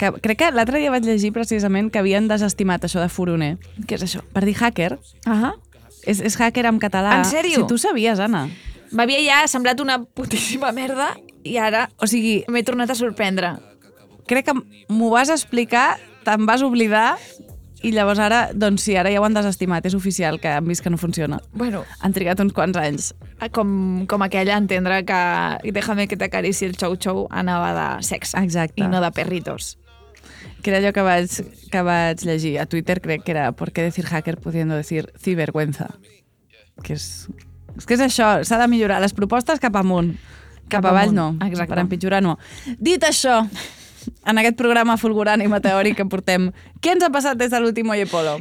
[0.00, 3.58] Que, crec que l'altre dia vaig llegir precisament que havien desestimat això de furoner.
[3.84, 4.22] Què és això?
[4.32, 4.94] Per dir hacker.
[5.28, 5.52] Ah
[6.08, 7.18] És, és hacker en català.
[7.18, 7.60] En sèrio?
[7.60, 8.46] Si tu sabies, Anna.
[8.96, 11.12] M'havia ja semblat una putíssima merda
[11.44, 13.52] i ara O sigui, m'he tornat a sorprendre.
[14.26, 14.54] crec que
[14.88, 17.18] m'ho vas explicar, te'n vas oblidar
[17.82, 20.82] i llavors ara, doncs sí, ara ja ho han desestimat, és oficial que han vist
[20.84, 21.40] que no funciona.
[21.52, 23.14] Bueno, Han trigat uns quants anys.
[23.52, 28.80] com, com aquella entendre que déjame que t'acarici el xou-xou anava de sexe Exacte.
[28.82, 29.78] i no de perritos.
[30.62, 31.36] Que era allò que vaig,
[31.72, 32.58] que vaig llegir.
[32.60, 35.94] A Twitter crec que era ¿Por qué decir hacker pudiendo decir cibergüenza?
[36.84, 37.28] Que és,
[37.76, 39.00] és que és això, s'ha de millorar.
[39.00, 40.14] Les propostes cap amunt.
[40.68, 41.46] Cap, Cap avall amunt, no.
[41.46, 41.74] exacte.
[41.74, 42.36] Per empitjorar no.
[42.78, 43.40] Dit això,
[44.26, 47.90] en aquest programa fulgurant i meteòric que portem, què ens ha passat des de l'últim
[47.90, 48.38] Oye Polo?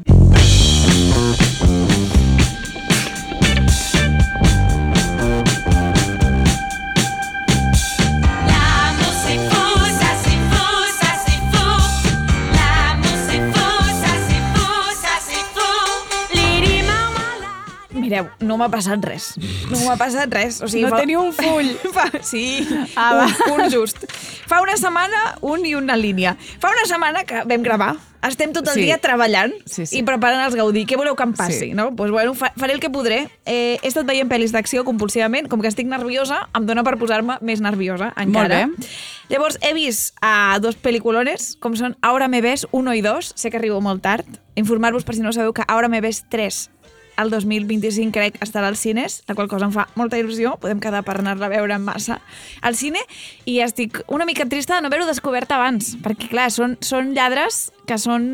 [18.09, 19.35] Mireu, no m'ha passat res.
[19.69, 20.57] No m'ha passat res.
[20.65, 21.69] O sigui, No fa- teniu un full.
[21.95, 22.65] Fa, sí,
[22.97, 24.01] Ah, un, un just.
[24.49, 26.33] Fa una setmana, un i una línia.
[26.59, 27.91] Fa una setmana que vam gravar.
[28.25, 28.81] Estem tot el Sí.
[28.83, 29.99] dia treballant Sí, sí.
[29.99, 30.81] i preparant els Gaudí.
[30.89, 31.59] Què voleu que em passi?
[31.59, 31.69] Sí.
[31.77, 31.93] No?
[31.95, 33.29] Pues, bueno, fa, faré el que podré.
[33.45, 35.47] Eh, he estat veient pel·lis d'acció compulsivament.
[35.47, 38.65] Com que estic nerviosa, em dona per posar-me més nerviosa encara.
[38.65, 38.89] Molt bé.
[39.29, 43.31] Llavors, he vist a dos pel·liculones, com són Ahora me ves 1 i 2.
[43.37, 44.25] Sé que arribo molt tard.
[44.55, 46.71] Informar-vos, per si no sabeu, que Ahora me ves 3
[47.19, 51.03] el 2025 crec estarà als cines, la qual cosa em fa molta il·lusió, podem quedar
[51.07, 52.19] per anar-la a veure en massa
[52.65, 53.01] al cine,
[53.45, 57.69] i estic una mica trista de no haver-ho descobert abans, perquè clar, són, són lladres
[57.89, 58.29] que són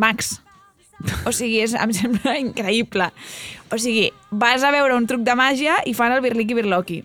[0.00, 0.40] mags.
[1.28, 3.10] O sigui, és, em sembla increïble.
[3.70, 7.02] O sigui, vas a veure un truc de màgia i fan el birliqui birloqui.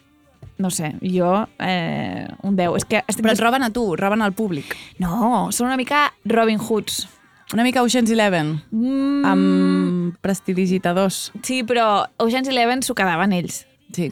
[0.61, 2.75] No sé, jo, eh, un 10.
[2.77, 4.75] És que estic Però et roben a tu, roben al públic.
[5.01, 7.07] No, són una mica Robin Hoods.
[7.53, 11.31] Una mica Ocean's Eleven, Mm, amb prestidigitadors.
[11.43, 13.65] Sí, però Ocean's Eleven s'ho quedaven ells.
[13.91, 14.11] Sí.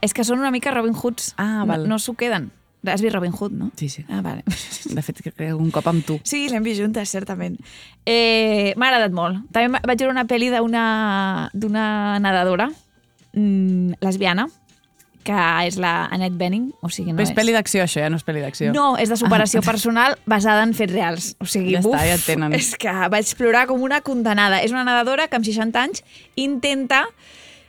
[0.00, 1.32] És que són una mica Robin Hoods.
[1.36, 1.82] Ah, val.
[1.88, 2.50] No, no s'ho queden.
[2.86, 3.70] Has vist Robin Hood, no?
[3.76, 4.04] Sí, sí.
[4.10, 4.42] Ah, vale.
[4.44, 6.18] De fet, crec que algun cop amb tu.
[6.22, 7.56] Sí, l'hem vist juntes, certament.
[8.04, 9.38] Eh, M'ha agradat molt.
[9.50, 12.68] També va- vaig veure una pel·li d'una nedadora
[13.32, 14.46] mm, lesbiana,
[15.24, 17.36] que és la Annette Bening, o sigui, no Però és és...
[17.38, 18.72] pel·li d'acció, això, ja no és pel·li d'acció.
[18.76, 21.30] No, és de superació personal basada en fets reals.
[21.40, 22.54] O sigui, Ja buf, està, ja et tenen.
[22.56, 24.60] és que vaig plorar com una condenada.
[24.62, 26.04] És una nedadora que amb 60 anys
[26.36, 27.04] intenta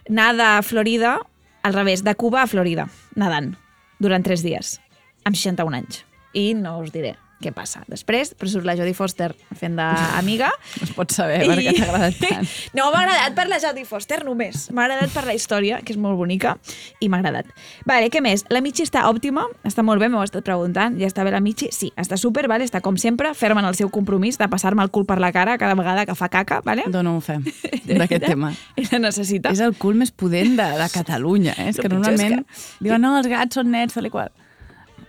[0.09, 1.17] anar de Florida,
[1.63, 3.55] al revés, de Cuba a Florida, nedant,
[3.99, 4.79] durant 3 dies,
[5.25, 6.03] amb 61 anys.
[6.35, 7.15] I no us diré
[7.45, 7.83] què passa.
[7.91, 10.49] Després, però surt la Jodie Foster fent d'amiga.
[10.81, 12.49] No es pot saber per què t'ha agradat tant.
[12.77, 14.65] No, m'ha agradat per la Jodie Foster només.
[14.75, 16.55] M'ha agradat per la història, que és molt bonica,
[16.99, 17.47] i m'ha agradat.
[17.87, 18.43] Vale, què més?
[18.51, 20.97] La Michi està òptima, està molt bé, m'ho estat preguntant.
[20.99, 21.69] Ja està bé la Michi?
[21.75, 22.65] Sí, està super, vale?
[22.65, 25.57] està com sempre, ferma en el seu compromís de passar-me el cul per la cara
[25.61, 26.83] cada vegada que fa caca, vale?
[26.89, 27.37] Dono un fe
[27.99, 28.49] d'aquest tema.
[28.79, 29.51] I la necessita.
[29.53, 31.69] És el cul més pudent de, de Catalunya, eh?
[31.73, 34.31] És que normalment que- diuen, no, els gats són nets, tal i qual.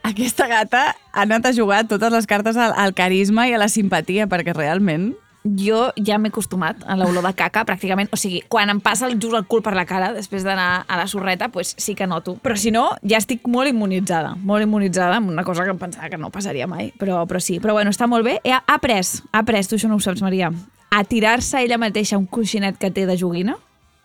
[0.07, 3.66] Aquesta gata ha anat a jugar totes les cartes al, al carisma i a la
[3.73, 5.14] simpatia, perquè realment...
[5.47, 8.09] Jo ja m'he acostumat a l'olor de caca, pràcticament.
[8.11, 10.99] O sigui, quan em passa el, just el cul per la cara, després d'anar a
[10.99, 12.35] la sorreta, pues sí que noto.
[12.42, 14.35] Però si no, ja estic molt immunitzada.
[14.42, 16.90] Molt immunitzada amb una cosa que em pensava que no passaria mai.
[16.99, 18.40] Però, però sí, però bueno, està molt bé.
[18.42, 20.51] Ha, ha après, ha après, tu això no ho saps, Maria,
[20.90, 23.55] a tirar-se ella mateixa un coixinet que té de joguina.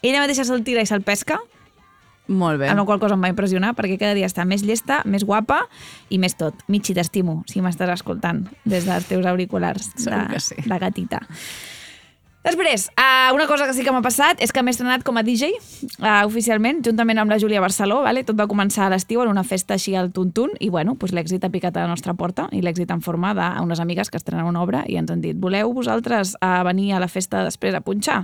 [0.05, 1.41] Ella mateixa se'l tira i se'l pesca,
[2.27, 2.69] Molt bé.
[2.69, 5.63] amb la qual cosa em va impressionar, perquè cada dia està més llesta, més guapa
[6.09, 6.55] i més tot.
[6.71, 10.61] Michi, t'estimo, si m'estàs escoltant des dels teus auriculars de, sí.
[10.65, 11.21] de gatita.
[12.41, 15.21] Després, uh, una cosa que sí que m'ha passat és que m'he estrenat com a
[15.21, 17.99] DJ uh, oficialment, juntament amb la Júlia Barceló.
[18.01, 18.23] Vale?
[18.25, 21.45] Tot va començar a l'estiu en una festa així al Tuntun i bueno, pues l'èxit
[21.45, 24.63] ha picat a la nostra porta i l'èxit en forma d'unes amigues que estrenen una
[24.65, 28.23] obra i ens han dit voleu vosaltres uh, venir a la festa després a punxar?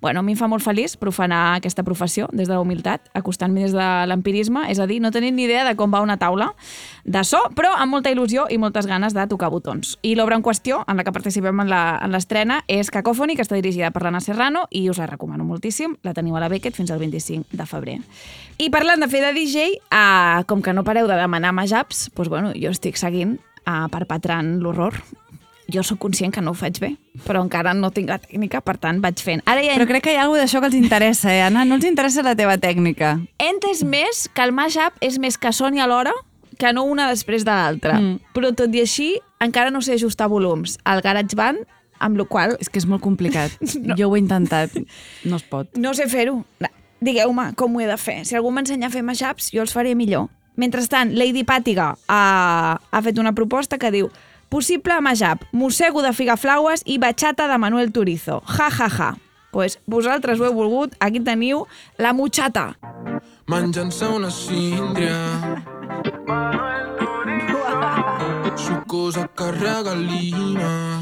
[0.00, 3.66] Bueno, a mi em fa molt feliç profanar aquesta professió des de la humilitat, acostant-me
[3.66, 6.52] des de l'empirisme, és a dir, no tenint ni idea de com va una taula
[7.02, 9.96] de so, però amb molta il·lusió i moltes ganes de tocar botons.
[10.06, 11.74] I l'obra en qüestió, en la que participem en
[12.14, 15.96] l'estrena, és Cacòfoni, que està dirigida per l'Anna Serrano i us la recomano moltíssim.
[16.06, 17.98] La teniu a la Beckett fins al 25 de febrer.
[18.62, 22.30] I parlant de fer de DJ, eh, com que no pareu de demanar majaps, doncs,
[22.32, 25.00] bueno, jo estic seguint eh, perpetrant l'horror.
[25.66, 26.92] Jo sóc conscient que no ho faig bé,
[27.26, 29.42] però encara no tinc la tècnica, per tant vaig fent.
[29.50, 31.64] Ara ja Però crec que hi ha alguna d'això que els interessa, eh, Anna?
[31.66, 33.16] No els interessa la teva tècnica.
[33.38, 36.14] he entès més que el mashup és més que soni alhora
[36.58, 37.98] que no una després de l'altra.
[38.00, 38.20] Mm.
[38.34, 39.08] Però tot i així,
[39.40, 41.66] encara no sé ajustar volums al GarageBand,
[41.98, 43.52] amb la qual És que és molt complicat.
[43.86, 43.96] no.
[43.98, 44.72] Jo ho he intentat.
[45.24, 45.68] No es pot.
[45.76, 46.44] no sé fer-ho.
[47.00, 48.22] Digueu-me com ho he de fer.
[48.24, 50.30] Si algú m'ensenya a fer mashups, jo els faré millor.
[50.56, 54.08] Mentrestant, Lady Pàtiga ha, ha fet una proposta que diu
[54.48, 58.40] possible mashup, mossego de figaflaues i bachata de Manuel Turizo.
[58.46, 59.12] Ja, ja, ja.
[59.52, 61.66] Pues vosaltres ho heu volgut, aquí teniu
[61.98, 62.74] la muchata.
[63.48, 65.16] Menjant-se una síndria
[68.56, 71.00] Sucosa que regalima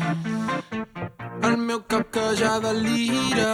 [1.45, 3.53] El meu cap que ja delira.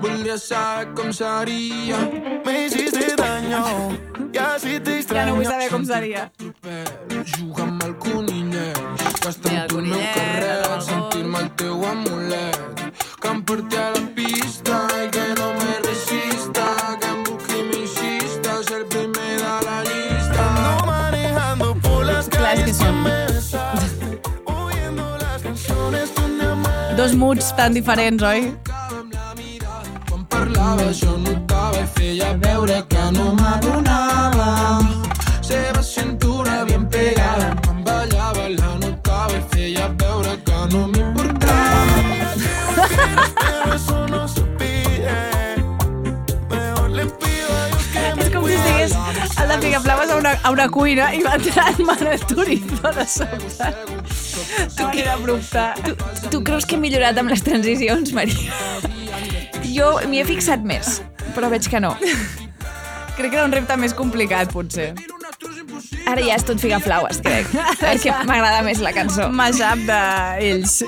[0.00, 1.96] Voldria saber com seria.
[2.44, 3.96] Me hiciste daño
[4.32, 6.30] Y así te Ja no vull extraño saber com seria.
[7.38, 10.27] Juga amb el conillet Mira, el tu el meu conillet,
[27.08, 28.52] dos moods tan diferents, oi?
[30.08, 34.48] Quan parlava jo notava i feia veure que no m'adonava
[35.40, 41.96] Seva cintura bien pegada Quan ballava la notava i feia veure que no m'importava
[46.50, 47.54] Pero le pido
[47.92, 53.97] que me a una, a una cuina i va entrar en Manuel Turizo de sobte.
[54.76, 55.64] Tu quina abrupte.
[55.84, 55.94] Tu,
[56.32, 58.52] tu creus que he millorat amb les transicions, Maria?
[59.68, 60.98] Jo m'hi he fixat més,
[61.36, 61.94] però veig que no.
[63.18, 64.92] Crec que era un repte més complicat, potser.
[66.08, 67.50] Ara ja és tot figaflaues, crec,
[67.82, 69.28] perquè m'agrada més la cançó.
[69.34, 70.80] Mashup d'ells.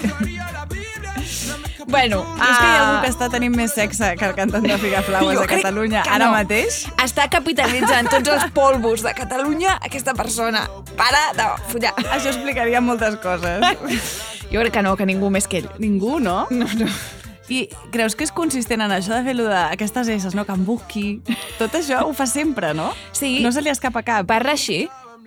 [1.90, 4.76] Bueno, És que hi ha algú que està tenint més sexe que el cantant de
[4.78, 6.32] Figaflaues a crec Catalunya ara no.
[6.36, 6.84] mateix.
[7.02, 10.62] Està capitalitzant tots els polvos de Catalunya aquesta persona.
[10.96, 11.94] Para de follar.
[12.14, 13.66] Això explicaria moltes coses.
[14.52, 15.68] Jo crec que no, que ningú més que ell.
[15.82, 16.44] Ningú, no?
[16.50, 16.86] No, no.
[17.50, 20.44] I creus que és consistent en això de fer-lo d'aquestes esses, no?
[20.46, 21.04] Que em busqui.
[21.58, 22.92] Tot això ho fa sempre, no?
[23.10, 23.40] Sí.
[23.42, 24.28] No se li escapa cap.
[24.30, 24.84] Parla així?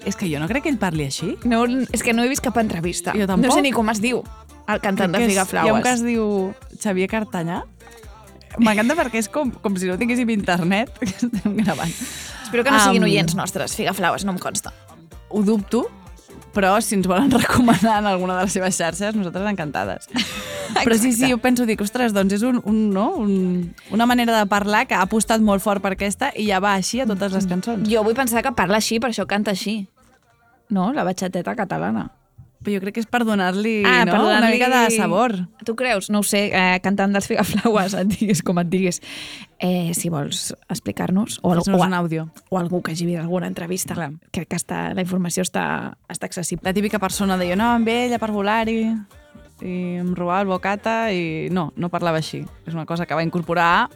[0.08, 1.34] És que jo no crec que ell parli així.
[1.48, 3.12] No, és que no he vist cap entrevista.
[3.16, 3.52] Jo tampoc.
[3.52, 4.24] No sé ni com es diu
[4.68, 5.68] el cantant de és- Figaflaues.
[5.68, 7.64] Hi ha un que es diu Xavier Cartanyà.
[8.62, 11.90] M'encanta perquè és com, com si no tinguéssim internet que estem gravant.
[12.44, 14.74] Espero que no siguin Am, oients nostres, Figaflaues, no em consta.
[15.34, 15.88] Ho dubto,
[16.54, 20.10] però si ens volen recomanar en alguna de les seves xarxes, nosaltres encantades.
[20.74, 23.12] Però sí, sí, jo penso, dic, ostres, doncs és un, un, no?
[23.22, 26.72] un, una manera de parlar que ha apostat molt fort per aquesta i ja va
[26.74, 27.86] així a totes les cançons.
[27.88, 29.88] Jo vull pensar que parla així, per això canta així.
[30.74, 32.08] No, la batxateta catalana.
[32.64, 34.14] Però jo crec que és per donar-li Ah, no?
[34.14, 35.34] per una mica de sabor.
[35.68, 36.10] Tu creus?
[36.10, 39.02] No ho sé, eh, cantant dels Figaflaues, et diguis com et diguis.
[39.60, 42.30] Eh, si vols explicar-nos, o, Fes-nos o, un àudio.
[42.50, 43.94] o algú que hagi vist alguna entrevista.
[43.96, 44.12] Clar.
[44.32, 46.64] Crec que està, la informació està, està accessible.
[46.68, 48.80] La típica persona deia, no, amb ella per volar-hi,
[49.64, 52.46] i em robava el bocata, i no, no parlava així.
[52.66, 53.90] És una cosa que va incorporar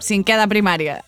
[0.00, 0.98] cinquè de primària.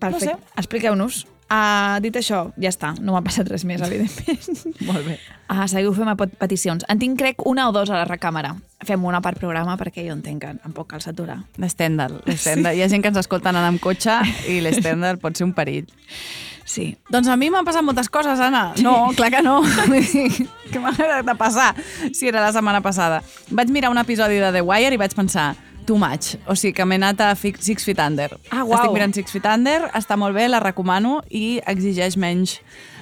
[0.00, 0.36] Perfecte.
[0.36, 1.26] No Expliqueu-nos.
[1.50, 2.92] Uh, dit això, ja està.
[3.02, 4.76] No m'ha passat res més, evidentment.
[4.88, 5.16] Molt bé.
[5.50, 6.84] Ah, seguiu fent pet- peticions.
[6.86, 8.52] En tinc, crec, una o dos a la recàmera.
[8.86, 11.40] Fem una per programa perquè jo entenc que em pot cal saturar.
[11.58, 12.20] L'estèndal.
[12.28, 12.78] l'estèndal.
[12.78, 15.90] Hi ha gent que ens escolta anant amb cotxe i l'estèndal pot ser un perill.
[16.70, 16.92] Sí.
[17.10, 18.68] Doncs a mi m'han passat moltes coses, Anna.
[18.78, 19.56] No, clar que no.
[20.70, 20.94] Què m'ha
[21.26, 21.72] de passar
[22.14, 23.24] si era la setmana passada?
[23.50, 25.56] Vaig mirar un episodi de The Wire i vaig pensar
[25.90, 26.38] too much.
[26.46, 28.36] O sigui, que m'he anat a Six Feet Under.
[28.54, 28.76] Ah, uau.
[28.76, 32.60] Estic mirant Six Feet Under, està molt bé, la recomano i exigeix menys,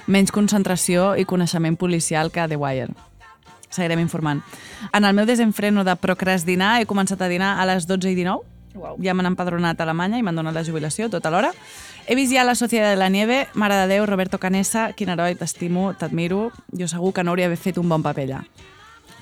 [0.09, 2.89] menys concentració i coneixement policial que The Wire.
[3.69, 4.41] Seguirem informant.
[4.89, 8.57] En el meu desenfreno de procrastinar he començat a dinar a les 12 i 19.
[8.79, 8.97] Uau.
[9.05, 11.53] Ja m'han empadronat a Alemanya i m'han donat la jubilació tota l'hora.
[12.09, 15.37] He vist ja La Societat de la Nieve, Mare de Déu, Roberto Canessa, quin heroi,
[15.37, 16.47] t'estimo, t'admiro.
[16.73, 18.43] Jo segur que no hauria d'haver fet un bon paper allà.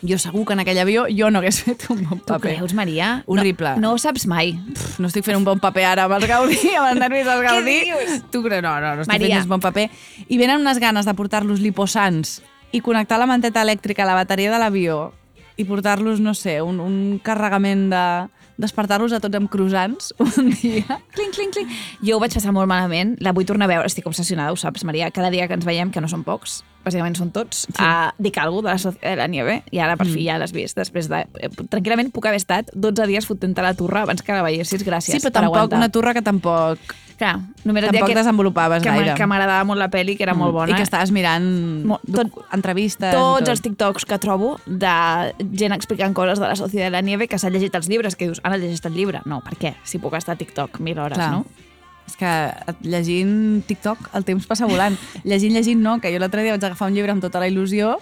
[0.05, 2.55] Jo segur que en aquell avió jo no hagués fet un bon Tu paper.
[2.57, 3.23] creus, Maria?
[3.25, 3.71] Horrible.
[3.77, 4.51] No, no ho saps mai.
[4.73, 7.41] Pff, no estic fent un bon paper ara amb el Gaudí, amb els nervis del
[7.41, 7.77] Gaudí.
[7.89, 8.21] dius?
[8.29, 8.61] Tu creus?
[8.61, 9.27] No, no, no estic Maria.
[9.27, 9.87] fent gens bon paper.
[10.27, 14.51] I venen unes ganes de portar-los liposans i connectar la manteta elèctrica a la bateria
[14.51, 15.13] de l'avió
[15.57, 18.03] i portar-los, no sé, un, un carregament de...
[18.57, 20.99] despertar-los a tots amb croissants un dia.
[21.13, 21.75] Clinc, clinc, clinc.
[22.03, 23.15] Jo ho vaig passar molt malament.
[23.23, 23.89] La vull tornar a veure.
[23.89, 25.11] Estic obsessionada, ho saps, Maria.
[25.13, 27.75] Cada dia que ens veiem, que no són pocs, bàsicament són tots, sí.
[27.83, 30.77] uh, dic alguna de la, de la Nieve i ara per fi ja l'has vist.
[30.79, 31.25] Després de...
[31.43, 34.85] eh, Tranquil·lament puc haver estat 12 dies fotent la turra abans que la veiessis.
[34.87, 35.81] Gràcies Sí, però per tampoc, aguantar.
[35.83, 39.15] una turra que tampoc, Clar, només et tampoc que, desenvolupaves que, gaire.
[39.17, 40.69] que m'agradava molt la pel·li, que era molt bona.
[40.69, 41.47] I que estaves mirant
[41.89, 43.09] Mo- tot- entrevistes.
[43.15, 43.49] tots tot.
[43.49, 47.39] els TikToks que trobo de gent explicant coses de la Societat de la Nieve que
[47.39, 49.21] s'ha llegit els llibres, que dius, ara llegit el llibre?
[49.25, 49.73] No, per què?
[49.83, 51.31] Si puc estar a TikTok mil hores, Clar.
[51.31, 51.45] no?
[52.07, 52.29] És que
[52.87, 54.95] llegint TikTok el temps passa volant.
[55.25, 57.97] llegint, llegint no, que jo l'altre dia vaig agafar un llibre amb tota la il·lusió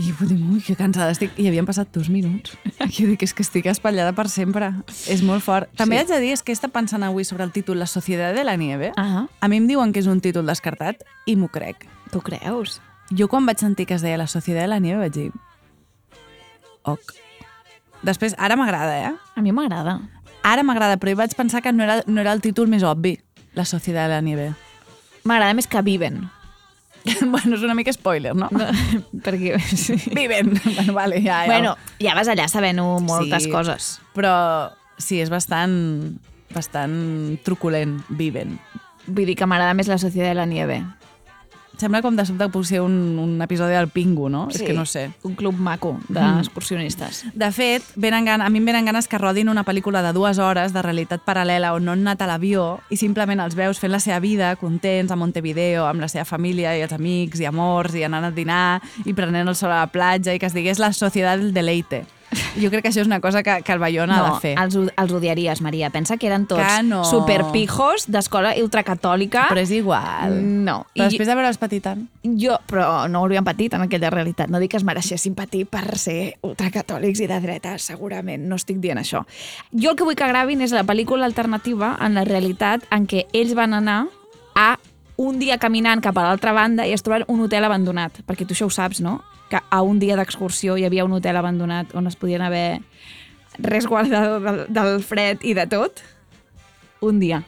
[0.00, 1.34] i vull dir, ui, que cansada estic.
[1.36, 2.54] I havien passat dos minuts.
[2.96, 4.70] Jo dic, és que estic espatllada per sempre.
[5.12, 5.68] És molt fort.
[5.76, 6.00] També Sí.
[6.00, 8.44] haig de dir, és que he estat pensant avui sobre el títol La Societat de
[8.44, 8.92] la Nieve.
[8.96, 11.86] Ah, A mi em diuen que és un títol descartat i m'ho crec.
[12.10, 12.80] tu creus?
[13.14, 15.30] Jo quan vaig sentir que es deia La Societat de la Nieve vaig dir...
[16.82, 17.12] Ok.
[18.02, 19.14] Després, ara m'agrada, eh?
[19.36, 19.98] A mi m'agrada.
[20.42, 23.18] Ara m'agrada, però jo vaig pensar que no era, no era el títol més obvi,
[23.54, 24.54] La Societat de la Nieve.
[25.24, 26.30] M'agrada més que Viven.
[27.32, 28.48] bueno, és una mica spoiler, no?
[28.52, 28.66] No,
[29.24, 29.56] perquè...
[29.84, 29.96] Sí.
[30.14, 30.54] Viven.
[30.64, 31.46] bueno, vale, ja, ja.
[31.50, 33.50] Bueno, ja vas allà sabent-ho moltes Sí.
[33.50, 34.00] coses.
[34.14, 34.34] Però
[34.98, 36.18] sí, és bastant,
[36.54, 38.58] bastant truculent, Viven.
[39.06, 40.82] Vull dir que m'agrada més la Societat de la Nieve.
[41.80, 44.42] Sembla com de sobte que pugui ser un, un episodi del Pingu, no?
[44.52, 45.06] És que no sé.
[45.24, 47.22] Un club maco d'excursionistes.
[47.32, 50.38] De fet, venen gan a mi em venen ganes que rodin una pel·lícula de dues
[50.38, 53.94] hores de realitat paral·lela on no han anat a l'avió i simplement els veus fent
[53.94, 57.96] la seva vida, contents, a Montevideo, amb la seva família i els amics i amors,
[57.96, 60.82] i anant a dinar i prenent el sol a la platja i que es digués
[60.82, 62.04] la societat del deleite.
[62.60, 64.52] Jo crec que això és una cosa que, que el Bayona ha de fer.
[64.58, 65.90] els, els odiaries, Maria.
[65.90, 67.04] Pensa que eren tots Que no.
[67.04, 69.48] superpijos d'escola ultracatòlica.
[69.50, 70.36] Però és igual.
[70.64, 70.84] No.
[70.94, 72.06] Però I després de veure'ls patir tant.
[72.22, 74.48] jo, però no haurien patit en aquella realitat.
[74.50, 78.46] No dic que es mereixessin patir per ser ultracatòlics i de dreta, segurament.
[78.48, 79.24] No estic dient això.
[79.72, 83.26] Jo el que vull que gravin és la pel·lícula alternativa en la realitat en què
[83.32, 84.04] ells van anar
[84.54, 84.76] a
[85.20, 88.22] un dia caminant cap a l'altra banda i es troben un hotel abandonat.
[88.26, 89.18] Perquè tu això ho saps, no?
[89.50, 92.80] Que a un dia d'excursió hi havia un hotel abandonat on es podien haver
[93.58, 96.04] resguardado del, del fred i de tot.
[97.02, 97.42] Un dia.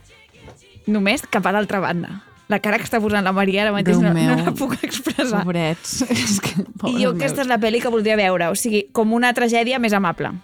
[0.91, 2.21] Només cap a l'altra banda.
[2.51, 5.45] La cara que està posant la Maria ara mateix Déu no, no la puc expressar.
[5.47, 6.03] Pobrets.
[6.13, 8.51] és que, I jo aquesta és la pel·li que voldria veure.
[8.53, 10.35] O sigui, com una tragèdia més amable.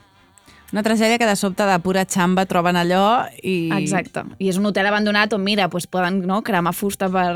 [0.72, 3.70] Una tragèdia que de sobte de pura xamba troben allò i...
[3.72, 4.20] Exacte.
[4.38, 7.30] I és un hotel abandonat on, mira, doncs poden no, cremar fusta per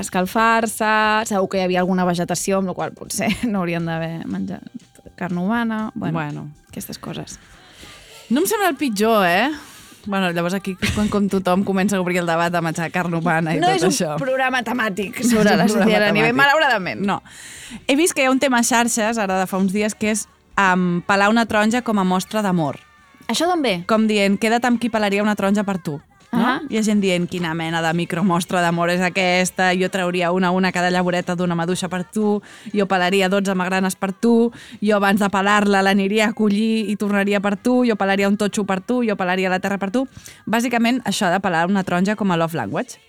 [0.00, 0.88] escalfar-se,
[1.28, 4.64] segur que hi havia alguna vegetació, amb la qual potser no haurien d'haver menjat
[5.18, 5.90] carn humana.
[5.94, 6.46] Bueno, Bueno.
[6.70, 7.38] aquestes coses.
[8.30, 9.50] No em sembla el pitjor, eh?
[10.06, 13.52] Bueno, llavors aquí quan com tothom comença a obrir el debat de menjar carn humana
[13.52, 14.14] i No tot és un això.
[14.16, 17.02] programa temàtic No sobre un la societat a nivell, malauradament.
[17.04, 17.20] No.
[17.86, 20.14] He vist que hi ha un tema a xarxes, ara de fa uns dies, que
[20.14, 20.24] és
[20.58, 22.82] um, pelar una taronja com a mostra d'amor.
[23.28, 23.78] Això d'on ve?
[23.88, 25.98] Com dient, queda't amb qui pelaria una taronja per tu.
[26.28, 26.44] No?
[26.44, 26.58] Ah.
[26.68, 30.56] Hi ha gent dient quina mena de micromostra d'amor és aquesta, jo trauria una a
[30.56, 32.42] una cada llavoreta d'una maduixa per tu,
[32.74, 34.50] jo pelaria 12 magranes per tu,
[34.84, 38.66] jo abans de pelar-la l'aniria a collir i tornaria per tu, jo pelaria un totxo
[38.68, 40.04] per tu, jo pelaria la terra per tu.
[40.44, 43.00] Bàsicament, això de pelar una taronja com a love language.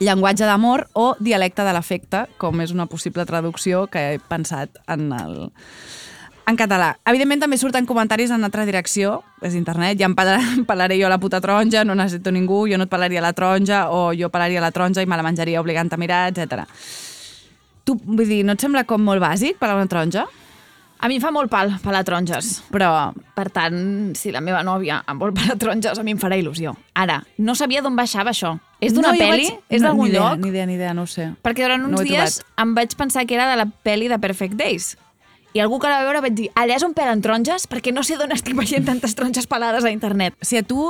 [0.00, 5.08] Llenguatge d'amor o dialecte de l'afecte, com és una possible traducció que he pensat en
[5.16, 5.48] el,
[6.46, 6.92] en català.
[7.10, 11.40] Evidentment també surten comentaris en altra direcció, és internet, ja em pelaré, jo la puta
[11.42, 15.02] taronja, no necessito ningú, jo no et pelaria la taronja, o jo pelaria la taronja
[15.02, 16.64] i me la menjaria obligant a mirar, etc.
[17.86, 20.24] Tu, vull dir, no et sembla com molt bàsic pelar una taronja?
[20.96, 22.62] A mi em fa molt pal pelar taronges.
[22.72, 22.88] Però...
[23.36, 26.72] Per tant, si la meva nòvia em vol pelar taronges, a mi em farà il·lusió.
[26.96, 28.54] Ara, no sabia d'on baixava això.
[28.80, 29.44] És d'una no, pel·li?
[29.50, 30.38] vaig- És no, d'algun lloc?
[30.40, 31.28] Ni idea, ni idea, no sé.
[31.44, 32.54] Perquè durant No uns he dies trobat.
[32.64, 34.94] em vaig pensar que era de la pel·li de Perfect Days.
[35.56, 37.64] I algú que la va veure vaig dir, allà és on pelen taronges?
[37.70, 40.36] Perquè no sé d'on estic veient tantes taronges pelades a internet.
[40.44, 40.82] Si a tu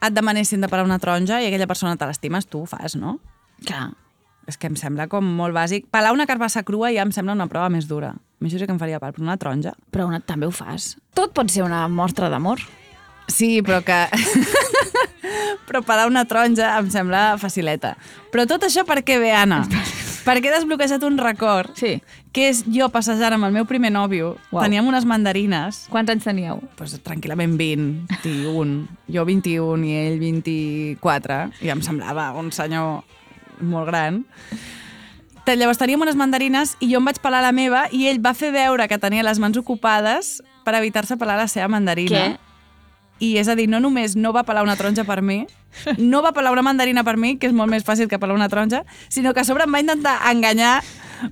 [0.00, 3.18] et demanessin de pelar una taronja i aquella persona te l'estimes, tu ho fas, no?
[3.68, 3.90] Clar.
[4.48, 5.90] És que em sembla com molt bàsic.
[5.92, 8.14] Pelar una carbassa crua ja em sembla una prova més dura.
[8.40, 9.74] Això sí que em faria pal, però una taronja...
[9.92, 10.94] Però una, també ho fas.
[11.12, 12.64] Tot pot ser una mostra d'amor.
[13.28, 14.00] Sí, però que...
[15.68, 17.98] però pelar una taronja em sembla facileta.
[18.32, 19.64] Però tot això per què ve, Anna?
[20.26, 21.96] Perquè he desbloquejat un record, sí.
[22.34, 24.62] que és jo passejant amb el meu primer nòvio, Uau.
[24.64, 25.84] teníem unes mandarines...
[25.92, 26.58] Quants anys teníeu?
[26.78, 28.80] Pues, tranquil·lament 20, 21.
[29.14, 31.38] Jo 21 i ell 24.
[31.62, 33.04] I em semblava un senyor
[33.62, 34.24] molt gran.
[35.46, 38.50] Llavors teníem unes mandarines i jo em vaig pelar la meva i ell va fer
[38.50, 42.10] veure que tenia les mans ocupades per evitar-se pelar la seva mandarina.
[42.34, 42.45] Què?
[43.18, 45.46] I és a dir, no només no va pelar una taronja per mi,
[45.96, 48.48] no va pelar una mandarina per mi, que és molt més fàcil que pelar una
[48.52, 50.82] taronja, sinó que a sobre em va intentar enganyar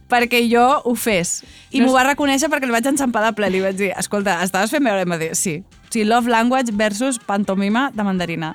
[0.09, 1.43] perquè jo ho fes.
[1.71, 3.51] I No m'ho va reconèixer perquè el vaig enxampar de ple.
[3.53, 5.03] Li vaig dir, escolta, estaves fent veure?
[5.03, 5.59] I em va dir, sí.
[5.93, 8.55] Sí, love language versus pantomima de mandarina.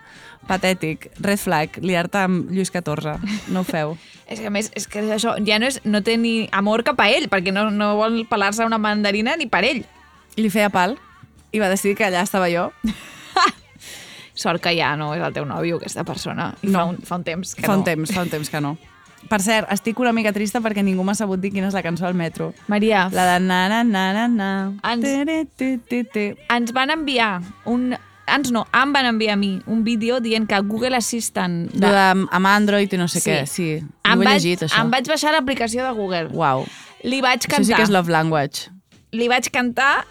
[0.49, 3.19] Patètic, red flag, liar-te amb Lluís XIV.
[3.53, 3.93] No ho feu.
[4.29, 6.99] És que a més, és que això ja no, és, no té ni amor cap
[7.01, 9.81] a ell, perquè no, no vol pelar-se una mandarina ni per ell.
[10.37, 10.99] I li feia pal
[11.49, 12.67] i va decidir que allà estava jo.
[14.39, 16.53] Sort que ja no és el teu nòvio, aquesta persona.
[16.63, 16.77] I No.
[16.79, 17.79] fa, un, fa un temps que fa no.
[17.81, 18.77] un temps, fa un temps que no.
[19.29, 22.05] Per cert, estic una mica trista perquè ningú m'ha sabut dir quina és la cançó
[22.07, 22.53] del metro.
[22.71, 24.51] Maria, La de na na na na na.
[24.93, 26.23] Ens- Tere, te, te, te.
[26.55, 27.97] ens van enviar un...
[28.29, 31.67] Ens no, em van enviar a mi un vídeo dient que Google Assistant...
[31.73, 31.87] De...
[31.89, 33.29] de, amb Android i no sé Sí.
[33.31, 33.67] què, sí.
[34.05, 34.79] Em vaig, llegit, això.
[34.83, 36.29] em vaig baixar l'aplicació de Google.
[36.31, 36.63] Uau.
[37.03, 37.65] Li vaig Això cantar.
[37.65, 38.69] sí que és love language.
[39.11, 40.05] Li vaig cantar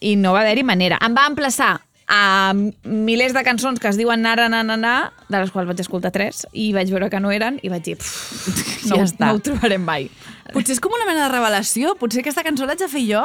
[0.00, 0.98] i no va haver-hi manera.
[1.00, 1.78] Em va emplaçar
[2.10, 2.52] a
[2.84, 4.94] milers de cançons que es diuen nara, na, na, na,
[5.30, 7.96] de les quals vaig escoltar tres, i vaig veure que no eren, i vaig dir,
[8.00, 9.26] "Pff, no, Ja està.
[9.28, 10.10] no ho trobarem mai.
[10.52, 11.94] Potser és com una mena de revelació.
[11.94, 13.22] Potser aquesta cançó l'haig de fer jo?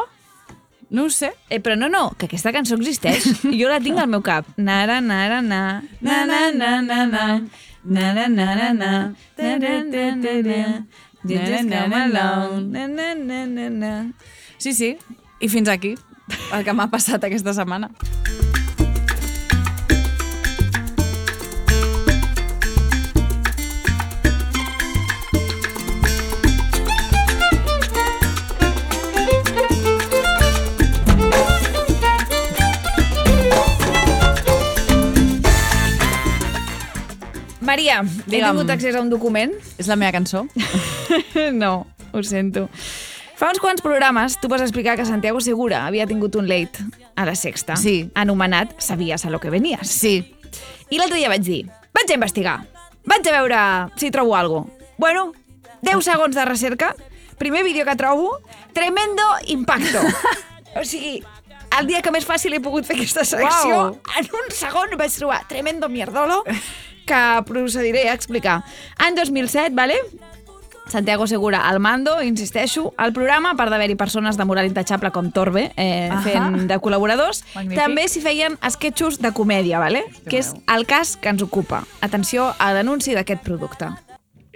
[0.92, 1.32] No ho sé.
[1.50, 3.26] Eh, però no, no, que aquesta cançó existeix.
[3.60, 4.46] Jo la tinc al meu cap.
[4.58, 7.26] Nara, nara, na, na, na, na, na, na,
[7.84, 10.86] na, na, na, na, na, na, na, na, na, na,
[11.28, 14.12] you just come along, na, na, na, na, na.
[14.60, 14.96] Sí, sí.
[15.42, 15.96] I fins aquí
[16.54, 17.90] el que m'ha passat aquesta setmana.
[37.76, 38.54] Maria, he Digue'm.
[38.56, 40.46] tingut accés a un document És la meva cançó?
[41.52, 41.74] no,
[42.16, 42.70] ho sento.
[43.36, 46.86] Fa uns quants programes tu vas explicar que Santiago Segura havia tingut un late
[47.20, 48.10] a la sexta, Sí.
[48.16, 49.90] anomenat Sabies a lo que venies.
[49.92, 50.24] Sí.
[50.90, 52.56] I l'altre dia vaig dir, vaig a investigar,
[53.04, 53.60] vaig a veure
[54.00, 54.94] si trobo alguna cosa.
[54.98, 55.34] Bueno,
[55.82, 56.96] 10 segons de recerca,
[57.38, 58.40] primer vídeo que trobo,
[58.72, 60.00] tremendo impacto.
[60.80, 61.20] o sigui,
[61.78, 64.00] el dia que més fàcil he pogut fer aquesta selecció, Uau.
[64.16, 66.46] en un segon vaig trobar tremendo mierdolo
[67.06, 68.64] que procediré a explicar.
[68.98, 69.96] Any 2007, vale?
[70.88, 75.32] Santiago Segura al mando, insisteixo, al programa, a part d'haver-hi persones de moral intachable com
[75.34, 76.22] Torbe eh, Ahà.
[76.22, 77.80] fent de col·laboradors, Magnífic.
[77.82, 80.06] també s'hi feien esquetxos de comèdia, vale?
[80.30, 81.84] que és el cas que ens ocupa.
[82.06, 83.90] Atenció a l'anunci d'aquest producte.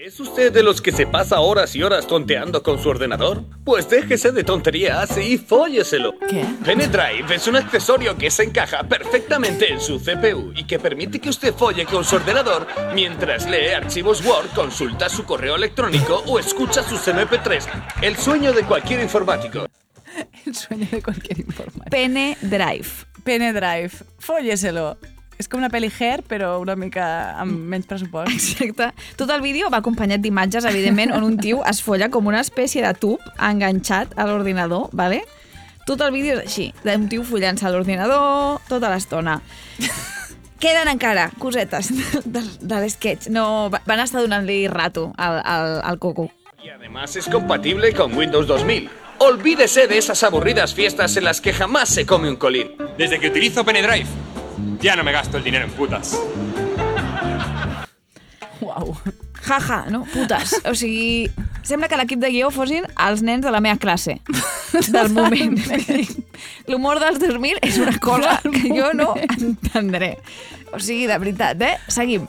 [0.02, 3.44] ¿Es usted de los que se pasa horas y horas tonteando con su ordenador?
[3.66, 6.18] Pues déjese de tonterías y fólleselo.
[6.20, 6.46] ¿Qué?
[6.64, 11.28] Penedrive es un accesorio que se encaja perfectamente en su CPU y que permite que
[11.28, 16.82] usted folle con su ordenador mientras lee archivos Word, consulta su correo electrónico o escucha
[16.82, 17.66] sus MP3.
[18.02, 19.66] El sueño de cualquier informático.
[20.46, 21.92] El sueño de cualquier informátic.
[21.92, 22.88] Pene Drive.
[23.26, 23.92] Pene Drive.
[24.18, 24.98] Fólleselo.
[25.40, 27.06] És com una pel·li Hair, però una mica
[27.40, 28.30] amb menys pressupost.
[28.36, 28.90] Exacte.
[29.16, 32.84] Tot el vídeo va acompanyat d'imatges, evidentment, on un tio es folla com una espècie
[32.84, 35.22] de tub enganxat a l'ordinador, ¿vale?
[35.88, 39.40] Tot el vídeo és així, d'un tio follant-se a l'ordinador tota l'estona.
[40.60, 41.88] Queden encara cosetes
[42.26, 43.30] de, de l'esquetx.
[43.32, 46.28] No, va- van estar donant-li rato al, al, al coco.
[46.62, 48.90] Y además es compatible con Windows 2000.
[49.20, 52.76] Olvídese de esas aburridas fiestas en las que jamás se come un colín.
[52.98, 54.06] Desde que utilizo Penedrive,
[54.82, 56.18] ya no me gasto el dinero en putas.
[58.62, 58.98] Uau.
[59.42, 60.04] Jaja, no?
[60.14, 60.62] Putes.
[60.66, 61.30] O sigui,
[61.64, 64.20] sembla que l'equip de guió fossin els nens de la meva classe
[64.92, 65.56] del moment.
[66.68, 70.18] L'humor dels 2000 és una cosa que jo no entendré.
[70.74, 71.78] O sigui, de veritat, eh?
[71.88, 72.28] Seguim.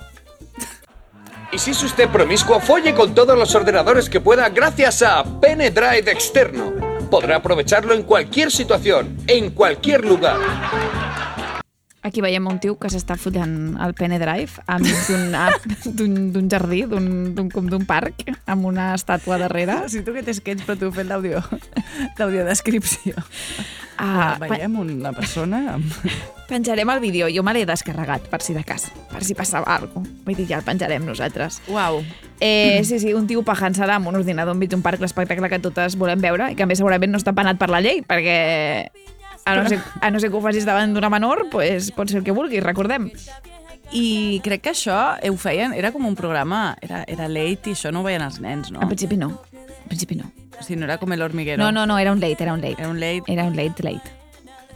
[1.52, 6.12] Y si es usted promiscuo, folle con todos los ordenadores que pueda gracias a Penedrive
[6.12, 6.72] Externo.
[7.10, 10.38] Podrá aprovecharlo en cualquier situación, en cualquier lugar.
[12.02, 15.10] Aquí veiem un tio que s'està follant el Pene Drive enmig
[16.00, 19.82] d'un jardí, d'un com d'un parc, amb una estàtua darrere.
[19.92, 21.42] Si tu que t'esquets, però tu fent l'audio
[22.18, 23.20] l'audiodescripció.
[24.00, 25.92] Ah, Veiem una persona amb...
[26.48, 30.00] Penjarem el vídeo, jo me l'he descarregat, per si de cas, per si passava alguna
[30.00, 30.16] cosa.
[30.24, 31.60] Vull dir, ja el penjarem nosaltres.
[31.68, 32.00] Uau.
[32.40, 36.00] Eh, sí, sí, un tio pajant-se-la amb un ordinador enmig d'un parc, l'espectacle que totes
[36.00, 38.40] volem veure, i que a més segurament no està penat per la llei, perquè
[39.44, 42.20] a no ser, a no ser que ho facis davant d'una menor, pues, pot ser
[42.20, 43.10] el que vulguis, recordem.
[43.90, 47.90] I crec que això ho feien, era com un programa, era, era late i això
[47.90, 48.82] no ho veien els nens, no?
[48.84, 49.32] Al principi no.
[49.56, 50.30] Al principi no.
[50.60, 51.62] O sigui, no era com el hormiguero.
[51.62, 52.76] No, no, no, era un late, era un late.
[52.78, 53.32] Era un late.
[53.32, 54.18] Era un late, late.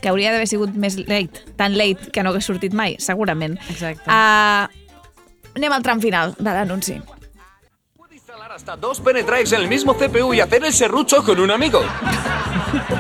[0.01, 3.55] Que hauria d'haver sigut més late, tan late que no hagués sortit mai, segurament.
[3.71, 4.05] Exacte.
[4.09, 4.67] Uh,
[5.55, 6.99] anem al tram final de l'anunci.
[8.55, 11.85] Hasta dos Penedrives en el mismo CPU y hacer el serrucho con un amigo.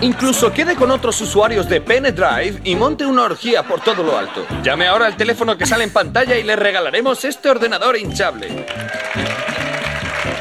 [0.01, 4.45] Incluso quede con otros usuarios de Penedrive y monte una orgía por todo lo alto.
[4.65, 8.49] Llame ahora al teléfono que sale en pantalla y le regalaremos este ordenador hinchable.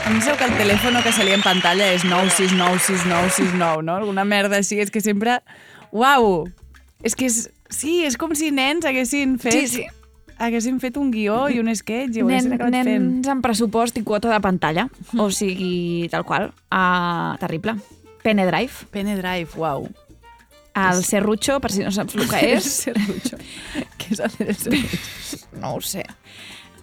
[0.07, 3.93] Penseu que el telèfon que salia en pantalla és 9696969, no?
[4.01, 5.43] Alguna merda així, és que sempre...
[5.91, 6.47] Uau!
[7.05, 7.51] És que és...
[7.69, 9.61] Sí, és com si nens haguessin fet...
[9.61, 10.02] Sí, sí.
[10.43, 12.87] Haguessin fet un guió i un sketch i ho Nen, haguessin acabat fent.
[13.07, 14.87] nens amb pressupost i quota de pantalla.
[15.19, 16.49] O sigui, tal qual.
[16.73, 17.77] Uh, terrible.
[18.23, 18.87] Pene Drive.
[18.91, 19.87] Pene Drive, uau.
[20.73, 22.65] El serrucho, per si no saps el que és.
[22.87, 23.37] serrucho.
[24.01, 25.43] Què és hacer el serrucho?
[25.61, 26.03] No ho sé.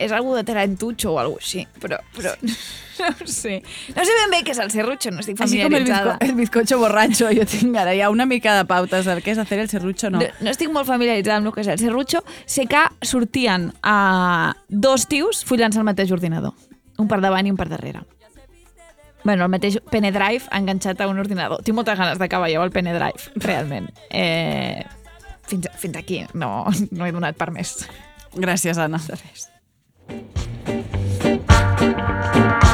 [0.00, 2.32] És algú de tarantucho o alguna així, però, però
[3.00, 3.58] no ho sé.
[3.94, 6.16] No sé ben bé què és el serrucho, no estic Així com el, bizco, familiaritzada.
[6.26, 9.60] el bizcocho borracho, jo tinc ara ja una mica de pautes del que és hacer
[9.60, 10.22] el serrucho, no.
[10.22, 12.24] No, no estic molt familiaritzada amb el que és el serrucho.
[12.48, 16.56] Sé que sortien uh, dos tios follant-se al mateix ordinador.
[17.00, 18.02] Un per davant i un per darrere.
[19.22, 21.60] Bueno, el mateix Penedrive enganxat a un ordinador.
[21.64, 23.90] Tinc moltes ganes d'acabar jo el Penedrive, realment.
[24.08, 24.80] Eh,
[25.48, 27.82] fins, fins aquí, no, no he donat per més.
[28.36, 29.00] Gràcies, Anna.
[29.04, 29.50] De res.
[32.20, 32.69] Ho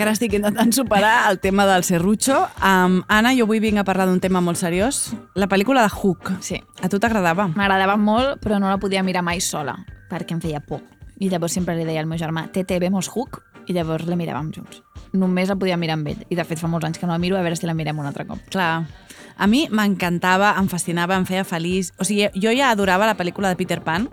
[0.00, 2.38] Encara estic intentant superar el tema del serrucho.
[2.64, 5.10] Um, Anna, jo avui vinc a parlar d'un tema molt seriós.
[5.36, 6.30] La pel·lícula de Hook.
[6.40, 6.56] Sí.
[6.80, 7.50] A tu t'agradava?
[7.52, 9.74] M'agradava molt, però no la podia mirar mai sola,
[10.08, 10.80] perquè em feia por.
[11.20, 13.42] I llavors sempre li deia al meu germà, Tete, vemos Hook?
[13.68, 14.80] I llavors la miràvem junts.
[15.12, 16.24] Només la podia mirar amb ell.
[16.32, 18.00] I de fet fa molts anys que no la miro, a veure si la mirem
[18.00, 18.40] un altre cop.
[18.48, 18.86] Clar.
[19.36, 21.92] A mi m'encantava, em fascinava, em feia feliç.
[22.00, 24.08] O sigui, jo ja adorava la pel·lícula de Peter Pan,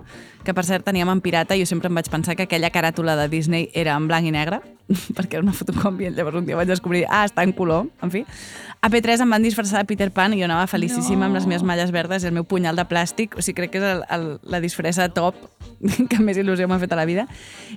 [0.47, 3.17] que per cert teníem en pirata i jo sempre em vaig pensar que aquella caràtula
[3.19, 4.61] de Disney era en blanc i negre,
[5.17, 8.23] perquè era una fotocòpia, llavors un dia vaig descobrir, ah, està en color, en fi.
[8.79, 11.27] A P3 em van disfressar de Peter Pan i jo anava felicíssima no.
[11.27, 13.81] amb les meves malles verdes i el meu punyal de plàstic, o sigui, crec que
[13.81, 15.41] és el, el, la disfressa top
[16.09, 17.27] que més il·lusió m'ha fet a la vida.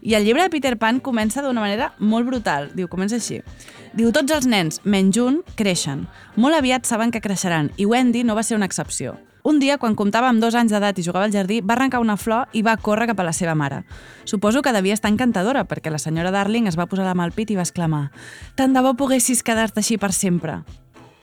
[0.03, 2.71] I el llibre de Peter Pan comença d'una manera molt brutal.
[2.77, 3.41] Diu, comença així.
[3.97, 6.07] Diu, tots els nens, menys un, creixen.
[6.39, 9.17] Molt aviat saben que creixeran i Wendy no va ser una excepció.
[9.43, 12.19] Un dia, quan comptava amb dos anys d'edat i jugava al jardí, va arrencar una
[12.21, 13.85] flor i va córrer cap a la seva mare.
[14.25, 17.33] Suposo que devia estar encantadora, perquè la senyora Darling es va posar la mà al
[17.33, 18.11] pit i va exclamar
[18.57, 20.61] «Tant de bo poguessis quedar-te així per sempre!»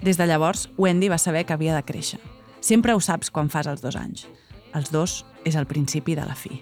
[0.01, 2.19] Des de llavors, Wendy va saber que havia de créixer.
[2.61, 4.27] Sempre ho saps quan fas els dos anys.
[4.73, 6.61] Els dos és el principi de la fi.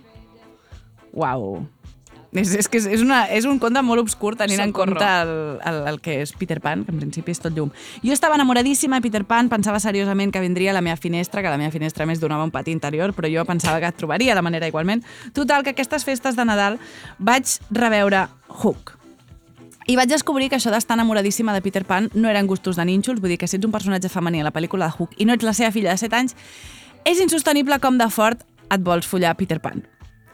[1.15, 1.65] Uau.
[2.36, 5.31] És, és que és, és, una, és un conte molt obscur tenint en compte el,
[5.63, 7.71] el, el que és Peter Pan, que en principi és tot llum.
[8.03, 11.53] Jo estava enamoradíssima de Peter Pan, pensava seriosament que vindria a la meva finestra, que
[11.53, 14.43] la meva finestra més donava un pati interior, però jo pensava que et trobaria de
[14.43, 15.05] manera igualment.
[15.33, 16.77] Total, que aquestes festes de Nadal
[17.17, 18.97] vaig reveure Hook.
[19.88, 23.21] I vaig descobrir que això d'estar enamoradíssima de Peter Pan no eren gustos de nínxols,
[23.21, 25.38] vull dir que si ets un personatge femení a la pel·lícula de Hook i no
[25.38, 26.36] ets la seva filla de 7 anys,
[27.05, 29.86] és insostenible com de fort et vols follar Peter Pan.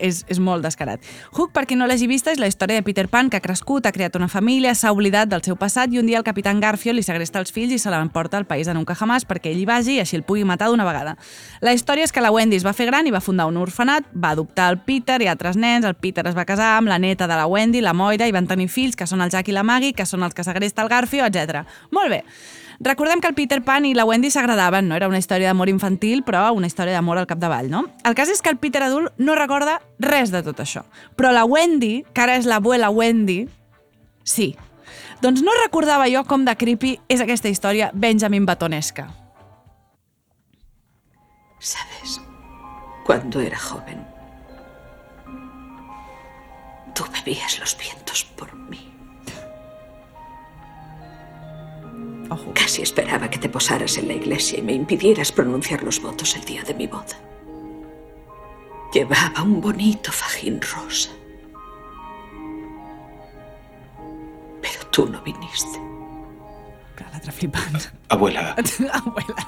[0.01, 1.03] És, és molt descarat.
[1.35, 3.85] Hook, per qui no l'hagi vista, és la història de Peter Pan, que ha crescut,
[3.85, 6.97] ha creat una família, s'ha oblidat del seu passat i un dia el capitán Garfield
[6.97, 9.67] li segresta els fills i se l'emporta al país de Nunca Jamás perquè ell hi
[9.69, 11.15] vagi i així el pugui matar d'una vegada.
[11.61, 14.09] La història és que la Wendy es va fer gran i va fundar un orfenat,
[14.15, 17.27] va adoptar el Peter i altres nens, el Peter es va casar amb la neta
[17.27, 19.63] de la Wendy, la Moira, i van tenir fills, que són el Jack i la
[19.63, 21.63] Maggie, que són els que segresta el Garfield, etc.
[21.91, 22.23] Molt bé.
[22.81, 24.95] Recordem que el Peter Pan i la Wendy s'agradaven, no?
[24.97, 27.83] Era una història d'amor infantil, però una història d'amor al capdavall, no?
[28.03, 30.81] El cas és que el Peter adult no recorda res de tot això.
[31.13, 33.43] Però la Wendy, que ara és l'abuela Wendy,
[34.25, 34.55] sí.
[35.21, 39.11] Doncs no recordava jo com de creepy és aquesta història Benjamin Batonesca.
[41.59, 42.19] ¿Sabes?
[43.05, 44.01] Cuando era joven,
[46.95, 48.80] tú bebías los vientos por mí.
[52.53, 56.45] Casi esperaba que te posaras en la iglesia y me impidieras pronunciar los votos el
[56.45, 57.19] día de mi boda.
[58.93, 61.09] Llevaba un bonito fajín rosa.
[64.61, 65.79] Pero tú no viniste.
[67.11, 67.91] L'altre flipant.
[68.09, 68.55] Abuela,
[68.93, 69.47] Abuela.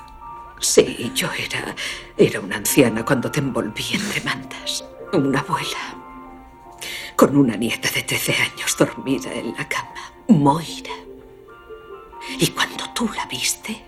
[0.59, 1.75] Sí, yo era.
[2.17, 4.83] Era una anciana cuando te envolví entre mantas.
[5.13, 5.95] Una abuela.
[7.15, 10.13] Con una nieta de 13 años dormida en la cama.
[10.27, 11.02] Moira.
[12.39, 13.83] Y cuando tú la viste,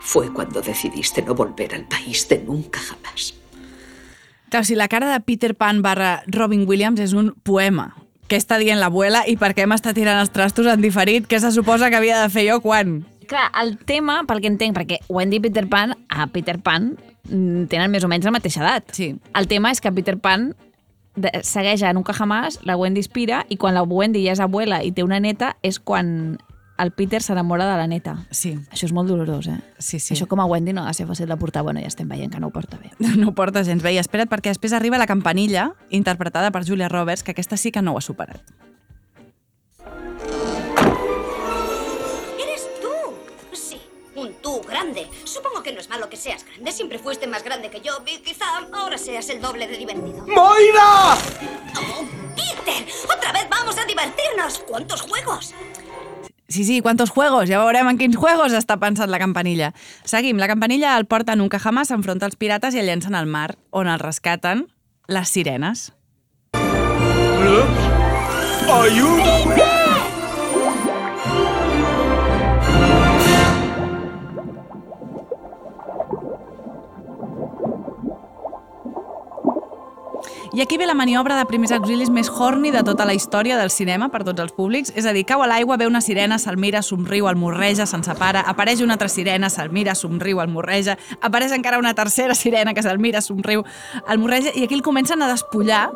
[0.00, 3.34] fue cuando decidiste no volver al país de nunca jamás.
[4.50, 7.96] Clar, o sigui, la cara de Peter Pan barra Robin Williams és un poema.
[8.28, 11.26] Què està dient l'abuela i per què m'està tirant els trastos en diferit?
[11.26, 13.00] Què se suposa que havia de fer jo quan?
[13.26, 16.92] Clar, el tema, pel que entenc, perquè Wendy i Peter Pan, a Peter Pan,
[17.28, 18.94] mm, tenen més o menys la mateixa edat.
[18.94, 19.14] Sí.
[19.34, 20.52] El tema és que Peter Pan
[21.42, 24.92] segueix a Nunca Jamás, la Wendy inspira, i quan la Wendy ja és abuela i
[24.92, 26.38] té una neta, és quan
[26.78, 28.16] el Peter s'enamora de la neta.
[28.30, 28.54] Sí.
[28.72, 29.58] Això és molt dolorós, eh?
[29.78, 30.14] Sí, sí.
[30.14, 31.62] Això com a Wendy no ha de ser fàcil de portar.
[31.62, 32.90] Bueno, ja estem veient que no ho porta bé.
[33.16, 33.92] No ho porta gens bé.
[33.94, 37.82] I espera't, perquè després arriba la campanilla, interpretada per Julia Roberts, que aquesta sí que
[37.82, 38.42] no ho ha superat.
[42.42, 42.90] ¿Eres tú?
[43.52, 43.80] Sí,
[44.16, 45.08] un tú grande.
[45.24, 46.72] Supongo que no es malo que seas grande.
[46.72, 50.26] Siempre fuiste más grande que yo y quizá ahora seas el doble de divertido.
[50.26, 51.14] ¡Moira!
[51.76, 52.04] ¡Oh,
[52.34, 52.84] Peter!
[53.16, 54.58] ¡Otra vez vamos a divertirnos!
[54.66, 55.54] ¿Cuántos juegos?
[56.54, 57.48] Sí, sí, quantos juegos?
[57.50, 59.72] Ja veurem en quins juegos està pensant la campanilla.
[60.06, 60.38] Seguim.
[60.38, 63.90] La campanilla el porta Nunca Jamás, s'enfronta als pirates i el llencen al mar, on
[63.90, 64.68] el rescaten
[65.10, 65.90] les sirenes.
[68.70, 69.73] ¡Ayúdame!
[80.54, 83.72] I aquí ve la maniobra de primers auxilis més horny de tota la història del
[83.74, 84.92] cinema per tots els públics.
[84.94, 88.04] És a dir, cau a l'aigua, ve una sirena, se'l mira, somriu, el morreja, se'n
[88.06, 92.70] separa, apareix una altra sirena, se'l mira, somriu, el morreja, apareix encara una tercera sirena
[92.72, 93.64] que se'l mira, somriu,
[94.06, 95.88] el morreja, i aquí el comencen a despullar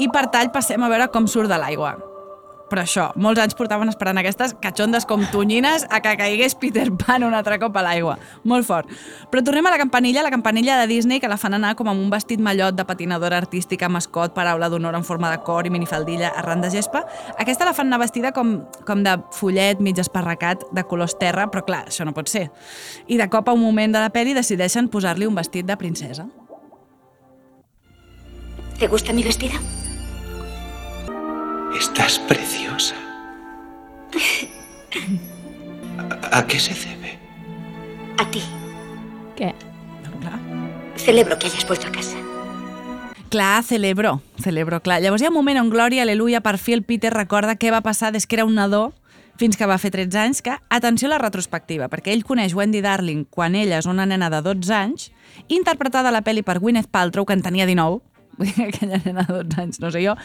[0.00, 1.98] i per tall passem a veure com surt de l'aigua.
[2.72, 7.26] Però això, molts anys portaven esperant aquestes catxondes com tonyines a que caigués Peter Pan
[7.26, 8.14] un altre cop a l'aigua.
[8.48, 8.88] Molt fort.
[9.28, 12.00] Però tornem a la campanilla, la campanilla de Disney, que la fan anar com amb
[12.00, 16.32] un vestit mallot de patinadora artística, mascot, paraula d'honor en forma de cor i minifaldilla
[16.32, 17.04] arran de gespa.
[17.36, 18.54] Aquesta la fan anar vestida com,
[18.88, 22.46] com de follet mig esparracat de colors terra, però clar, això no pot ser.
[23.04, 26.24] I de cop a un moment de la pel·li decideixen posar-li un vestit de princesa.
[28.80, 29.60] ¿Te gusta mi vestido?
[31.82, 32.61] estás preciosa.
[35.98, 37.18] ¿A, a qué se debe?
[38.18, 38.42] A ti.
[39.36, 39.54] Què?
[40.96, 42.16] Celebro que hayas vuelto a casa.
[43.28, 45.00] Clar, celebro, celebro, clar.
[45.00, 47.80] Llavors hi ha un moment on Glòria, aleluia, per fi el Peter recorda què va
[47.80, 48.92] passar des que era un nadó
[49.40, 52.82] fins que va fer 13 anys, que, atenció a la retrospectiva, perquè ell coneix Wendy
[52.84, 55.08] Darling quan ella és una nena de 12 anys,
[55.48, 58.02] interpretada a la pel·li per Gwyneth Paltrow, que en tenia 19,
[58.38, 60.16] vull dir, aquella nena de 12 anys, no sé jo,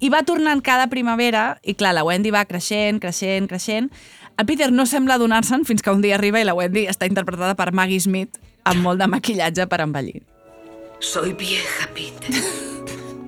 [0.00, 3.90] i va tornant cada primavera, i clar, la Wendy va creixent, creixent, creixent.
[4.40, 7.56] El Peter no sembla adonar-se'n fins que un dia arriba i la Wendy està interpretada
[7.58, 10.22] per Maggie Smith amb molt de maquillatge per envellir.
[11.00, 12.40] Soy vieja, Peter.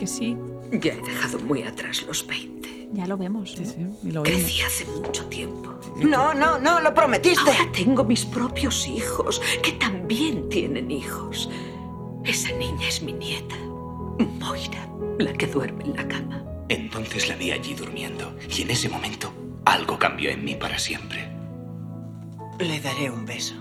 [0.03, 0.37] Que sí.
[0.73, 2.89] Ya he dejado muy atrás los 20.
[2.93, 3.53] Ya lo vemos.
[3.53, 5.73] Sí, sí, y lo Crecí hace mucho tiempo.
[5.97, 7.49] No, no, no, lo prometiste.
[7.51, 11.49] Ahora tengo mis propios hijos, que también tienen hijos.
[12.25, 13.55] Esa niña es mi nieta.
[14.19, 14.89] Moira,
[15.19, 16.45] la que duerme en la cama.
[16.69, 19.33] Entonces la vi allí durmiendo y en ese momento
[19.65, 21.29] algo cambió en mí para siempre.
[22.59, 23.55] Le daré un beso.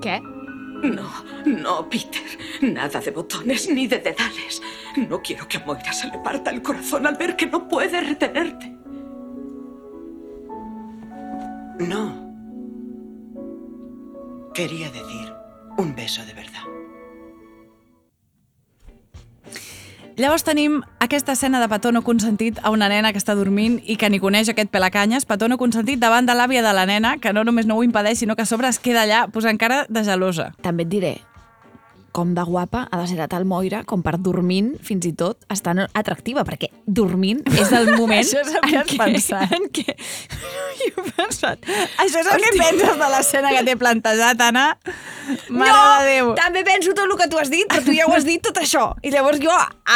[0.00, 0.20] ¿Qué?
[0.82, 1.08] No,
[1.46, 2.22] no, Peter.
[2.60, 4.60] Nada de botones ni de dedales.
[5.08, 8.00] No quiero que a Moira se le parta el corazón al ver que no puede
[8.00, 8.76] retenerte.
[11.78, 12.22] No.
[14.54, 15.32] Quería decir
[15.78, 16.71] un beso de verdad.
[20.16, 23.96] Llavors tenim aquesta escena de petó no consentit a una nena que està dormint i
[23.96, 27.32] que ni coneix aquest pelacanyes, petó no consentit davant de l'àvia de la nena, que
[27.32, 30.04] no només no ho impedeix, sinó que a sobre es queda allà posant cara de
[30.04, 30.52] gelosa.
[30.60, 31.14] També et diré,
[32.12, 35.38] com de guapa ha de ser la tal Moira, com per dormint, fins i tot,
[35.52, 39.52] estan atractiva, perquè dormint és el moment Això és el que has pensat.
[39.56, 39.96] En què...
[40.82, 41.60] Jo he pensat...
[42.02, 44.64] Això és el que penses de l'escena que t'he plantejat, Anna?
[45.52, 46.30] Mare no, de Déu.
[46.34, 48.56] també penso tot el que tu has dit, però tu ja ho has dit tot
[48.58, 48.88] això.
[49.06, 49.52] I llavors jo,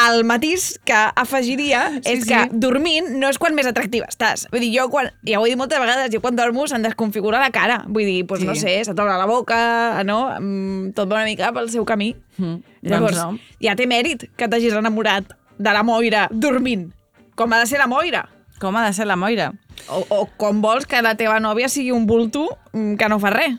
[0.06, 2.30] el matís que afegiria Sí, és sí.
[2.30, 4.46] que dormint no és quan més atractiva estàs.
[4.52, 7.40] Vull dir, jo quan, ja ho he dit moltes vegades, jo quan dormo se'm desconfigura
[7.42, 7.80] la cara.
[7.88, 8.46] Vull dir, doncs Sí.
[8.46, 9.58] no sé, se t'obre la boca,
[10.06, 10.20] no?
[10.38, 12.05] Mm, Tot va una mica pel seu camí.
[12.36, 12.60] Mm.
[12.86, 13.58] Llavors, Doncs no.
[13.64, 16.90] ja té mèrit que t'hagis enamorat de la Moira dormint.
[17.36, 18.26] Com ha de ser la Moira.
[18.60, 19.50] Com ha de ser la Moira.
[19.92, 23.32] O, o com vols que la teva nòvia sigui un bulto mm, que no fa
[23.34, 23.58] res.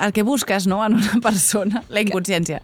[0.00, 2.62] El que busques, no?, en una persona, la inconsciència.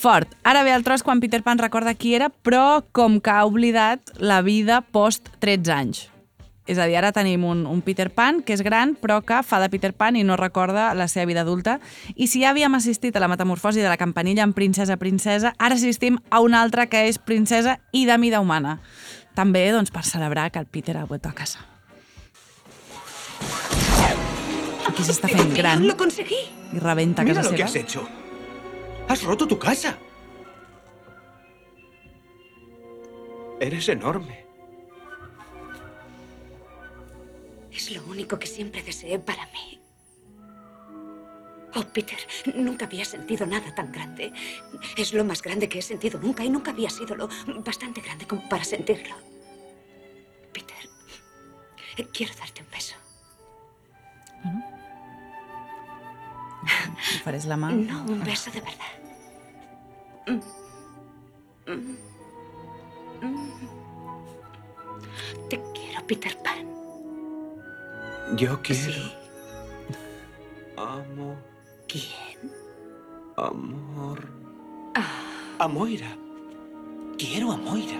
[0.00, 0.32] Fort.
[0.44, 4.00] Ara ve el tros quan Peter Pan recorda qui era, però com que ha oblidat
[4.16, 6.06] la vida post 13 anys.
[6.70, 9.58] És a dir, ara tenim un, un Peter Pan que és gran, però que fa
[9.58, 11.80] de Peter Pan i no recorda la seva vida adulta.
[12.14, 15.50] I si ja havíem assistit a la metamorfosi de la campanilla en princesa a princesa,
[15.58, 18.78] ara assistim a una altra que és princesa i de mida humana.
[19.34, 21.66] També, doncs, per celebrar que el Peter ha vuelto a casa.
[24.90, 26.38] Aquí s'està fent gran Lo conseguí.
[26.74, 27.68] i rebenta a Mira casa lo que seva.
[27.68, 28.06] has hecho.
[29.08, 29.96] Has roto tu casa.
[33.60, 34.46] Eres enorme.
[37.80, 39.80] Es lo único que siempre deseé para mí.
[41.74, 42.18] Oh, Peter,
[42.54, 44.34] nunca había sentido nada tan grande.
[44.98, 47.30] Es lo más grande que he sentido nunca y nunca había sido lo
[47.64, 49.14] bastante grande como para sentirlo.
[50.52, 52.96] Peter, quiero darte un beso.
[57.22, 57.70] Ofereix la mà.
[57.72, 58.92] No, un beso de verdad.
[60.26, 60.40] Mm.
[61.72, 61.96] Mm.
[63.22, 63.50] Mm.
[65.48, 66.79] Te quiero, Peter Pan.
[68.36, 69.02] Yo quiero.
[70.76, 71.36] Amo.
[71.88, 72.52] ¿Quién?
[73.36, 74.28] Amor.
[74.94, 75.64] Ah.
[75.64, 76.16] A Moira.
[77.18, 77.98] Quiero a Moira.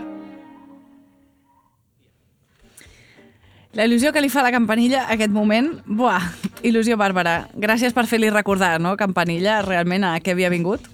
[3.73, 6.25] La il·lusió que li fa la campanilla a aquest moment, buah,
[6.67, 7.51] il·lusió bàrbara.
[7.55, 10.89] Gràcies per fer-li recordar, no, campanilla, realment a què havia vingut.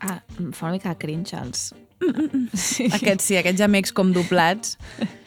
[0.00, 1.70] Ah, em fa una mica cringe els...
[2.52, 2.88] Sí.
[2.92, 4.76] Aquests sí, aquests gemecs com doblats.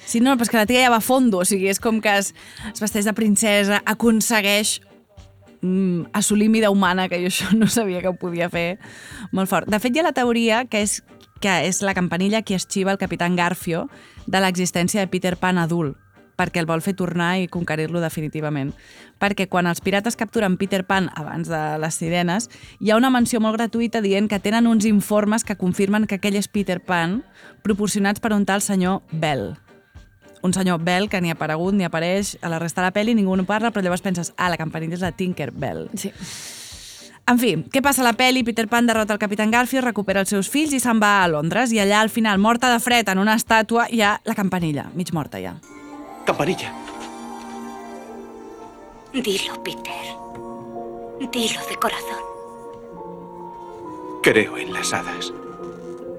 [0.05, 1.97] Sí, no, però és que la tia ja va a fondo, o sigui, és com
[2.03, 2.33] que es,
[2.69, 4.77] es vesteix de princesa, aconsegueix
[5.61, 8.77] mm, assolir mida humana, que jo això no sabia que ho podia fer
[9.31, 9.71] molt fort.
[9.71, 10.99] De fet, hi ha la teoria que és,
[11.41, 13.87] que és la campanilla qui esxiva el capitán Garfio
[14.27, 15.97] de l'existència de Peter Pan adult
[16.35, 18.73] perquè el vol fer tornar i conquerir-lo definitivament.
[19.19, 23.39] Perquè quan els pirates capturen Peter Pan abans de les sirenes, hi ha una menció
[23.39, 27.21] molt gratuïta dient que tenen uns informes que confirmen que aquell és Peter Pan
[27.63, 29.53] proporcionats per un tal senyor Bell.
[30.45, 33.15] Un senyor Bell que ni ha aparegut ni apareix a la resta de la pel·li,
[33.15, 35.87] ningú no parla, però llavors penses, ah, la campanilla és la Tinker Bell.
[35.97, 36.11] Sí.
[37.25, 38.43] En fi, què passa a la pel·li?
[38.45, 41.73] Peter Pan derrota el Capitán Garfio, recupera els seus fills i se'n va a Londres.
[41.73, 45.09] I allà, al final, morta de fred en una estàtua, hi ha la campanilla, mig
[45.17, 45.55] morta ja.
[46.25, 46.73] Campanilla.
[49.13, 49.93] Dilo, Peter.
[51.31, 52.23] Dilo de corazón.
[54.23, 55.31] Creo en las hadas.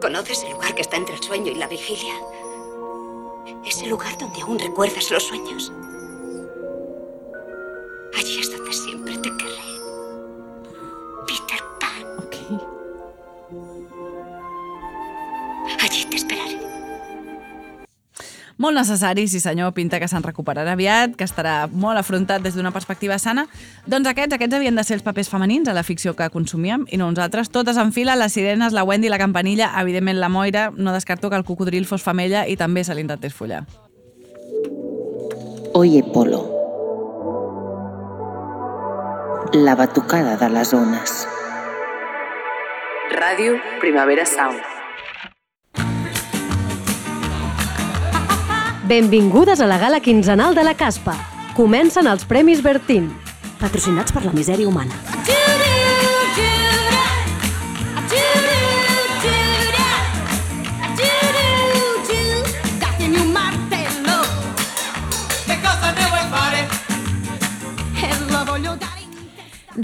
[0.01, 2.15] ¿Conoces el lugar que está entre el sueño y la vigilia?
[3.65, 5.73] Ese lugar donde aún recuerdas los sueños.
[8.17, 9.67] Allí es donde siempre te querré.
[11.27, 12.07] Peter Pan.
[15.81, 16.66] Allí te esperaré.
[18.57, 22.73] Molt necessari, sí senyor, pinta que se'n recuperarà aviat, que estarà molt afrontat des d'una
[22.73, 23.45] perspectiva sana.
[23.85, 26.97] Doncs aquests, aquests havien de ser els papers femenins a la ficció que consumíem, i
[26.97, 27.51] no nosaltres.
[27.53, 31.37] Totes en fila, les sirenes, la Wendy, la campanilla, evidentment la Moira, no descarto que
[31.37, 33.67] el cocodril fos femella i també se l'intentés follar.
[35.75, 36.41] Oye Polo.
[39.53, 41.27] La batucada de les ones.
[43.13, 44.76] Ràdio Primavera Sound.
[48.87, 51.17] Benvingudes a la gala quinzenal de la Caspa.
[51.57, 53.09] Comencen els Premis Bertín,
[53.59, 54.95] patrocinats per la misèria humana.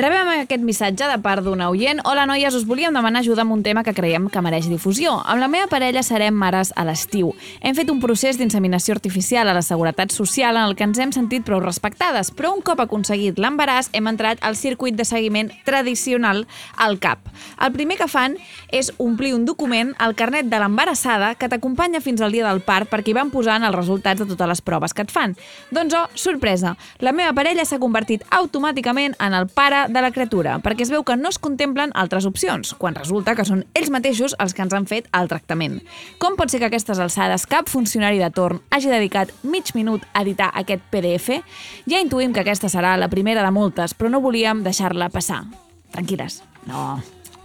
[0.03, 2.01] Rebem aquest missatge de part d'una oient.
[2.11, 5.13] Hola, noies, us volíem demanar ajuda amb un tema que creiem que mereix difusió.
[5.31, 7.29] Amb la meva parella serem mares a l'estiu.
[7.63, 11.13] Hem fet un procés d'inseminació artificial a la Seguretat Social en el que ens hem
[11.15, 16.49] sentit prou respectades, però un cop aconseguit l'embaràs hem entrat al circuit de seguiment tradicional
[16.75, 17.31] al CAP.
[17.63, 18.35] El primer que fan
[18.75, 22.91] és omplir un document, el carnet de l'embarassada, que t'acompanya fins al dia del part
[22.91, 25.39] perquè hi van posant els resultats de totes les proves que et fan.
[25.71, 30.57] Doncs, oh, sorpresa, la meva parella s'ha convertit automàticament en el pare de la criatura,
[30.65, 34.37] perquè es veu que no es contemplen altres opcions, quan resulta que són ells mateixos
[34.43, 35.81] els que ens han fet el tractament.
[36.23, 40.05] Com pot ser que a aquestes alçades cap funcionari de torn hagi dedicat mig minut
[40.13, 41.41] a editar aquest PDF?
[41.89, 45.45] Ja intuïm que aquesta serà la primera de moltes, però no volíem deixar-la passar.
[45.93, 46.43] Tranquil·les.
[46.67, 47.01] No,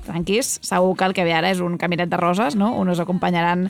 [0.08, 0.58] tranquils.
[0.64, 2.72] Segur que el que ve ara és un caminet de roses, no?
[2.80, 3.68] On us acompanyaran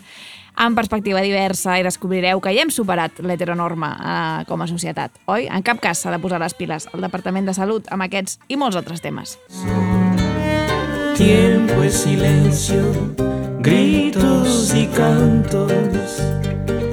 [0.58, 5.46] amb perspectiva diversa i descobrireu que ja hem superat l'heteronorma eh, com a societat, oi?
[5.48, 8.58] En cap cas s'ha de posar les piles al Departament de Salut amb aquests i
[8.58, 9.38] molts altres temes.
[11.18, 12.92] Tiempo es silencio,
[13.60, 16.22] gritos y cantos,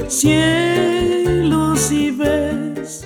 [0.09, 3.05] cielos y ves.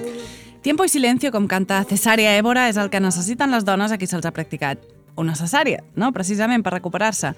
[0.62, 4.10] Tiempo i silencio, com canta Cesària Évora, és el que necessiten les dones a qui
[4.10, 6.12] se'ls ha practicat una cesària, no?
[6.16, 7.34] precisament per recuperar-se.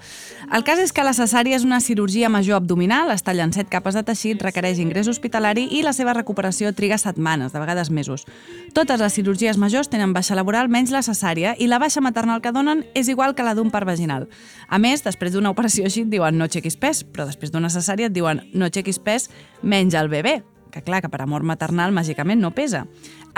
[0.53, 3.97] El cas és que la cesària és una cirurgia major abdominal, es tallen set capes
[3.97, 8.26] de teixit, requereix ingrés hospitalari i la seva recuperació triga setmanes, de vegades mesos.
[8.76, 12.53] Totes les cirurgies majors tenen baixa laboral menys la cesària i la baixa maternal que
[12.53, 14.28] donen és igual que la d'un part vaginal.
[14.68, 18.11] A més, després d'una operació així et diuen no aixequis pes, però després d'una cesària
[18.11, 19.31] et diuen no aixequis pes
[19.62, 20.41] menys el bebè,
[20.71, 22.87] que clar, que per amor maternal màgicament no pesa.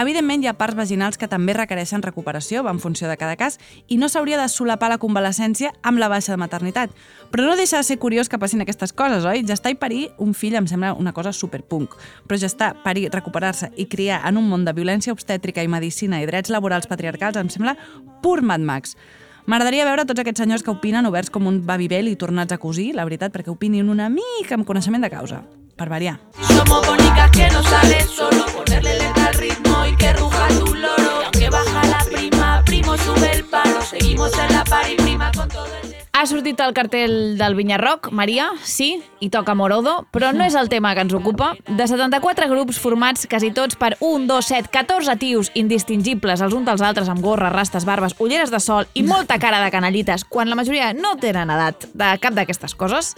[0.00, 3.58] Evidentment, hi ha parts vaginals que també requereixen recuperació, en funció de cada cas,
[3.88, 6.92] i no s'hauria de solapar la convalescència amb la baixa de maternitat.
[7.32, 9.44] Però no deixa de ser curiós que passin aquestes coses, oi?
[9.48, 11.96] Gestar i parir un fill em sembla una cosa superpunk,
[12.28, 16.28] però gestar, parir, recuperar-se i criar en un món de violència obstètrica i medicina i
[16.28, 17.76] drets laborals patriarcals em sembla
[18.22, 18.96] pur Mad Max.
[19.42, 22.92] M'agradaria veure tots aquests senyors que opinen oberts com un babibel i tornats a cosir,
[22.94, 25.42] la veritat, perquè opinin una mica amb coneixement de causa.
[25.76, 26.20] Per variar.
[26.40, 31.20] Somos bonitas que no sale solo ponerle letra al ritmo y que ruja tu loro.
[31.20, 33.80] Y aunque baja la prima, primo sube el paro.
[33.82, 35.92] Seguimos en la par y prima con todo el...
[36.14, 40.68] Ha sortit el cartell del Vinyarroc, Maria, sí, i toca Morodo, però no és el
[40.70, 41.48] tema que ens ocupa.
[41.66, 46.68] De 74 grups formats quasi tots per 1, 2, 7, 14 tios indistingibles els uns
[46.68, 50.52] dels altres amb gorra, rastes, barbes, ulleres de sol i molta cara de canallites, quan
[50.52, 53.16] la majoria no tenen edat de cap d'aquestes coses,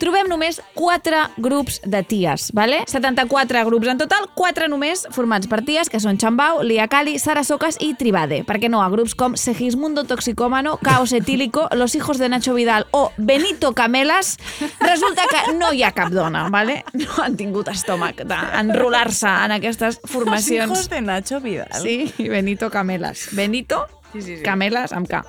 [0.00, 2.80] trobem només 4 grups de ties, vale?
[2.86, 7.44] 74 grups en total, 4 només formats per ties, que són Chambau, Lia Cali, Sara
[7.44, 8.42] Socas i Tribade.
[8.48, 8.82] Per què no?
[8.82, 14.38] A grups com Segismundo Toxicómano, Caos Etílico, Los Hijos de Nacho Vidal o Benito Camelas,
[14.80, 16.84] resulta que no hi ha cap dona, vale?
[16.98, 20.68] No han tingut estómac d'enrolar-se en aquestes formacions.
[20.70, 21.82] Los hijos de Nacho Vidal.
[21.82, 23.28] Sí, Benito Camelas.
[23.32, 24.42] Benito Sí, sí, sí.
[24.42, 25.24] Camelas amb K.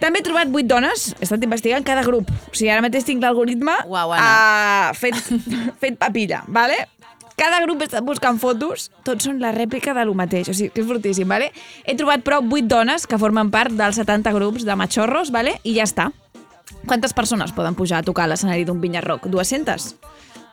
[0.00, 2.28] També he trobat vuit dones, he estat investigant cada grup.
[2.30, 5.16] O sigui, ara mateix tinc l'algoritme Uau, uh, fet,
[5.82, 6.82] fet papilla, vale?
[7.36, 10.70] Cada grup he estat buscant fotos, tots són la rèplica de lo mateix, o sigui,
[10.72, 11.50] que és fortíssim, vale?
[11.84, 15.58] He trobat, però, vuit dones que formen part dels 70 grups de machorros, vale?
[15.64, 16.08] I ja està.
[16.86, 19.28] Quantes persones poden pujar a tocar l'escenari d'un Vinyarroc?
[19.28, 19.92] 200?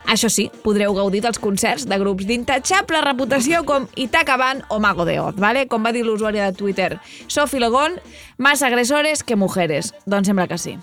[0.06, 5.06] Això sí, podreu gaudir dels concerts de grups d'intachable reputació com Itaca Band o Mago
[5.06, 5.68] de Oz, ¿vale?
[5.68, 7.00] com va dir l'usuària de Twitter.
[7.28, 8.00] Sofi Logon,
[8.38, 9.94] más agresores que mujeres.
[10.06, 10.78] Doncs sembla que sí.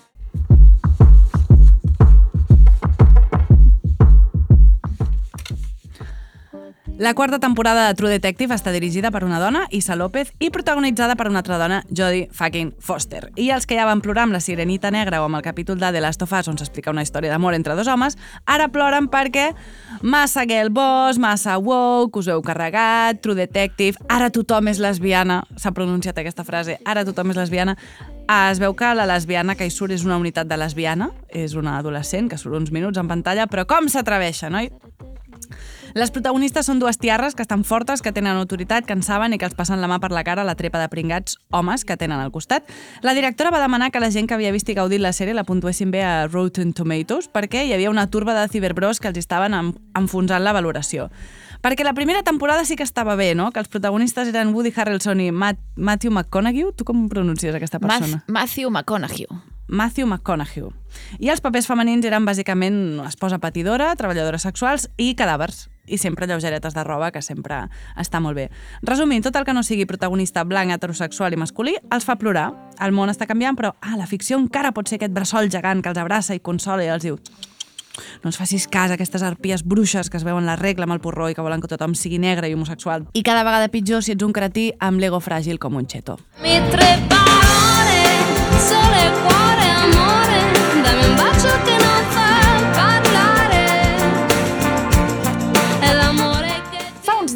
[7.00, 11.14] La quarta temporada de True Detective està dirigida per una dona, Isa López, i protagonitzada
[11.16, 13.30] per una altra dona, Jodie fucking Foster.
[13.40, 15.88] I els que ja van plorar amb la Sirenita Negra o amb el capítol de
[15.94, 19.46] The Last of Us on s'explica una història d'amor entre dos homes, ara ploren perquè
[20.02, 25.72] massa girl boss, massa woke, us heu carregat, True Detective, ara tothom és lesbiana, s'ha
[25.72, 27.78] pronunciat aquesta frase, ara tothom és lesbiana,
[28.52, 31.78] es veu que la lesbiana que hi surt és una unitat de lesbiana, és una
[31.80, 34.68] adolescent que surt uns minuts en pantalla, però com s'atreveixen, oi?
[35.94, 39.38] Les protagonistes són dues tiarres que estan fortes, que tenen autoritat, que en saben i
[39.38, 41.96] que els passen la mà per la cara a la trepa de pringats homes que
[41.96, 42.68] tenen al costat.
[43.02, 45.44] La directora va demanar que la gent que havia vist i gaudit la sèrie la
[45.44, 49.54] puntuessin bé a Rotten Tomatoes perquè hi havia una turba de ciberbros que els estaven
[49.54, 51.10] en- enfonsant la valoració.
[51.60, 53.50] Perquè la primera temporada sí que estava bé, no?
[53.52, 56.64] Que els protagonistes eren Woody Harrelson i Matt, Matthew McConaughey.
[56.76, 58.22] Tu com pronuncies aquesta persona?
[58.26, 59.26] Math Matthew McConaughey.
[59.68, 60.64] Matthew McConaughey.
[61.20, 65.68] I els papers femenins eren bàsicament esposa patidora, treballadores sexuals i cadàvers.
[65.90, 67.64] I sempre lleugeretes de roba, que sempre
[67.98, 68.48] està molt bé.
[68.86, 72.48] Resumint, tot el que no sigui protagonista blanc, heterosexual i masculí els fa plorar.
[72.80, 75.92] El món està canviant, però ah, la ficció encara pot ser aquest bressol gegant que
[75.92, 77.20] els abraça i consola i els diu
[78.22, 81.02] no ens facis cas a aquestes arpies bruixes que es veuen la regla amb el
[81.04, 83.08] porró i que volen que tothom sigui negre i homosexual.
[83.12, 86.18] I cada vegada pitjor si ets un cretí amb l'ego fràgil com un xeto.
[86.40, 86.90] Mi tre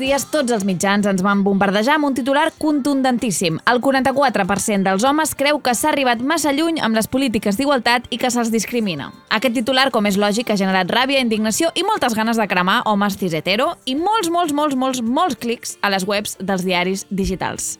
[0.05, 3.57] dies tots els mitjans ens van bombardejar amb un titular contundentíssim.
[3.70, 8.18] El 44% dels homes creu que s'ha arribat massa lluny amb les polítiques d'igualtat i
[8.20, 9.11] que se'ls discrimina.
[9.34, 13.16] Aquest titular, com és lògic, ha generat ràbia, indignació i moltes ganes de cremar homes
[13.20, 17.78] cis hetero i molts, molts, molts, molts, molts clics a les webs dels diaris digitals.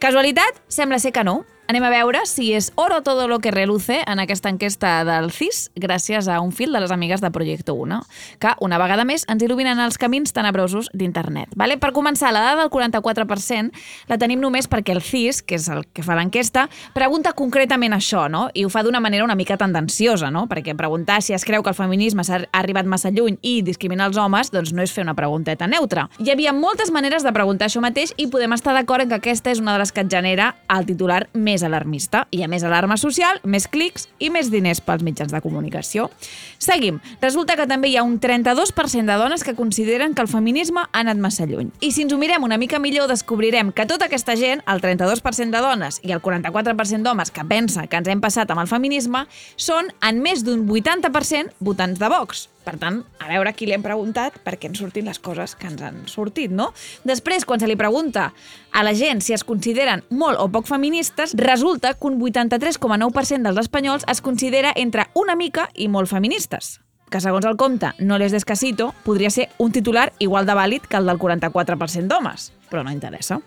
[0.00, 0.62] Casualitat?
[0.68, 1.42] Sembla ser que no.
[1.66, 5.72] Anem a veure si és oro todo lo que reluce en aquesta enquesta del CIS
[5.74, 7.96] gràcies a un fil de les amigues de Projecte 1,
[8.38, 11.56] que una vegada més ens il·luminen els camins tenebrosos d'internet.
[11.58, 11.74] Vale?
[11.82, 13.74] Per començar, la dada del 44%
[14.06, 18.28] la tenim només perquè el CIS, que és el que fa l'enquesta, pregunta concretament això,
[18.30, 18.44] no?
[18.54, 20.46] i ho fa d'una manera una mica tendenciosa, no?
[20.46, 24.06] perquè preguntar si es creu que el feminisme s'ha ha arribat massa lluny i discrimina
[24.06, 26.06] els homes doncs no és fer una pregunteta neutra.
[26.22, 29.50] Hi havia moltes maneres de preguntar això mateix i podem estar d'acord en que aquesta
[29.50, 32.26] és una de les que et genera el titular més alarmista.
[32.30, 36.10] I a més alarma social, més clics i més diners pels mitjans de comunicació.
[36.58, 37.00] Seguim.
[37.22, 41.04] Resulta que també hi ha un 32% de dones que consideren que el feminisme ha
[41.04, 41.70] anat massa lluny.
[41.80, 45.54] I si ens ho mirem una mica millor, descobrirem que tota aquesta gent, el 32%
[45.54, 49.26] de dones i el 44% d'homes que pensa que ens hem passat amb el feminisme,
[49.56, 52.48] són en més d'un 80% votants de Vox.
[52.66, 55.68] Per tant, a veure qui li hem preguntat per què ens sortin les coses que
[55.70, 56.72] ens han sortit, no?
[57.06, 58.32] Després, quan se li pregunta
[58.74, 63.62] a la gent si es consideren molt o poc feministes, resulta que un 83,9% dels
[63.62, 68.32] espanyols es considera entre una mica i molt feministes que segons el compte no les
[68.34, 72.90] descasito, podria ser un titular igual de vàlid que el del 44% d'homes, però no
[72.90, 73.38] interessa.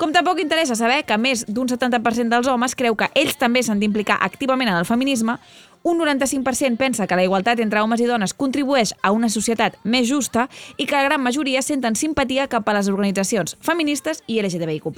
[0.00, 3.82] Com tampoc interessa saber que més d'un 70% dels homes creu que ells també s'han
[3.82, 5.36] d'implicar activament en el feminisme,
[5.82, 10.08] un 95% pensa que la igualtat entre homes i dones contribueix a una societat més
[10.08, 14.92] justa i que la gran majoria senten simpatia cap a les organitzacions feministes i LGTBIQ+.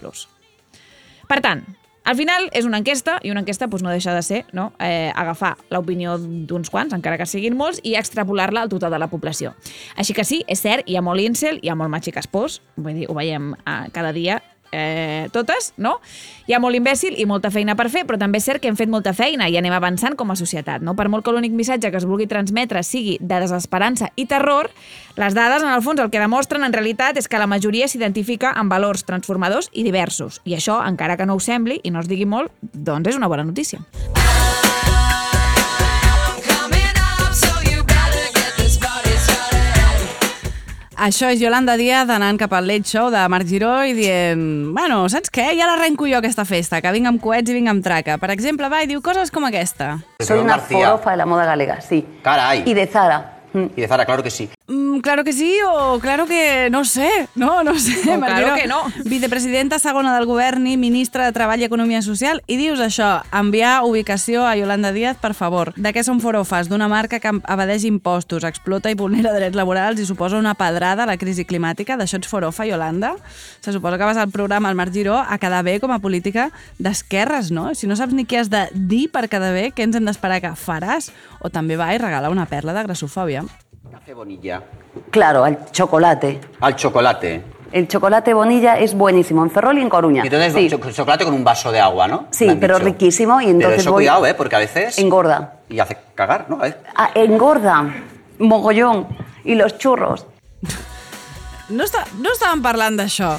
[1.25, 1.65] Per tant,
[2.05, 4.73] al final és una enquesta, i una enquesta doncs, no deixa de ser no?
[4.79, 9.09] eh, agafar l'opinió d'uns quants, encara que siguin molts, i extrapolar-la al total de la
[9.09, 9.55] població.
[9.97, 13.01] Així que sí, és cert, hi ha molt incel, hi ha molt matxi caspós, vull
[13.01, 14.43] dir, ho veiem eh, cada dia,
[14.75, 16.01] eh, totes, no?
[16.47, 18.77] Hi ha molt imbècil i molta feina per fer, però també és cert que hem
[18.77, 20.97] fet molta feina i anem avançant com a societat, no?
[20.99, 24.71] Per molt que l'únic missatge que es vulgui transmetre sigui de desesperança i terror,
[25.17, 28.53] les dades, en el fons, el que demostren en realitat és que la majoria s'identifica
[28.59, 30.43] amb valors transformadors i diversos.
[30.45, 33.31] I això, encara que no ho sembli i no es digui molt, doncs és una
[33.31, 33.81] bona notícia.
[40.97, 45.01] Això és Yolanda Díaz anant cap al Late Show de Marc Giró i dient bueno,
[45.11, 45.49] saps què?
[45.59, 48.19] Ja l'arrenco jo aquesta festa, que vinc amb coets i vinc amb traca.
[48.23, 49.97] Per exemple, va i diu coses com aquesta.
[50.23, 52.05] Soy una forofa de la moda galega, sí.
[52.23, 52.63] Caray.
[52.67, 53.41] Y de Zara.
[53.55, 54.49] Y de Zara, claro que sí.
[54.69, 57.99] Mm, claro que sí o claro que no sé, no, no sé.
[58.15, 58.83] O claro que no.
[59.05, 63.85] Vicepresidenta segona del govern i ministra de Treball i Economia Social i dius això, enviar
[63.85, 65.73] ubicació a Yolanda Díaz, per favor.
[65.77, 66.69] De què són forofes?
[66.71, 71.11] D'una marca que evadeix impostos, explota i vulnera drets laborals i suposa una pedrada a
[71.11, 71.99] la crisi climàtica.
[72.01, 73.15] D'això ets forofa, Yolanda?
[73.61, 76.51] Se suposa que vas al programa al Marc Giró a quedar bé com a política
[76.79, 77.73] d'esquerres, no?
[77.75, 80.41] Si no saps ni què has de dir per quedar bé, què ens hem d'esperar
[80.45, 81.11] que faràs?
[81.41, 83.45] O també va i regala una perla de grassofòbia.
[83.91, 84.63] Café Bonilla.
[85.11, 86.41] Claro, al chocolate.
[86.61, 87.43] Al chocolate.
[87.73, 90.23] El chocolate bonilla es buenísimo en Ferrol y en Coruña.
[90.23, 92.29] Y entonces sí, cho- chocolate con un vaso de agua, ¿no?
[92.31, 92.85] sí pero dicho.
[92.87, 94.05] riquísimo y Pero entonces eso voy...
[94.05, 94.35] cuidado, ¿eh?
[94.35, 94.97] Porque a veces...
[94.99, 95.55] Engorda.
[95.69, 96.57] Y hace cagar, ¿no?
[96.57, 97.93] A veces- Ah, engorda.
[98.39, 99.09] Mogollón.
[99.45, 100.27] Y los churros.
[101.69, 103.39] No, està, no estàvem parlant d'això.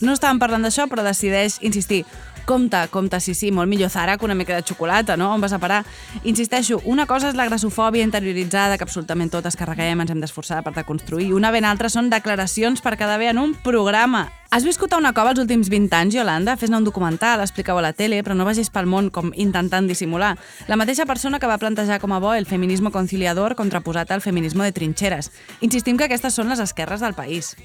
[0.00, 2.04] No estàvem parlant d'això, però decideix insistir.
[2.46, 5.32] Compte, compte, sí, sí, molt millor Zara que una mica de xocolata, no?
[5.34, 5.80] On vas a parar?
[6.22, 10.70] Insisteixo, una cosa és la grassofòbia interioritzada, que absolutament totes carreguem, ens hem d'esforçar per
[10.76, 14.28] deconstruir, una ben altra són declaracions per quedar bé en un programa.
[14.54, 16.54] Has viscut a una cova els últims 20 anys, Yolanda?
[16.56, 20.36] Fes-ne un documental, explica-ho a la tele, però no vagis pel món com intentant dissimular.
[20.70, 24.62] La mateixa persona que va plantejar com a bo el feminisme conciliador contraposat al feminisme
[24.62, 25.32] de trinxeres.
[25.66, 27.56] Insistim que aquestes són les esquerres del país.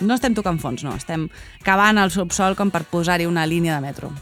[0.00, 0.94] No estem tocant fons, no.
[0.96, 1.28] Estem
[1.64, 4.12] cavant el subsol com per posar-hi una línia de metro.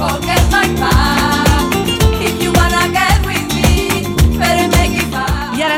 [0.00, 0.40] Forget
[2.42, 3.29] you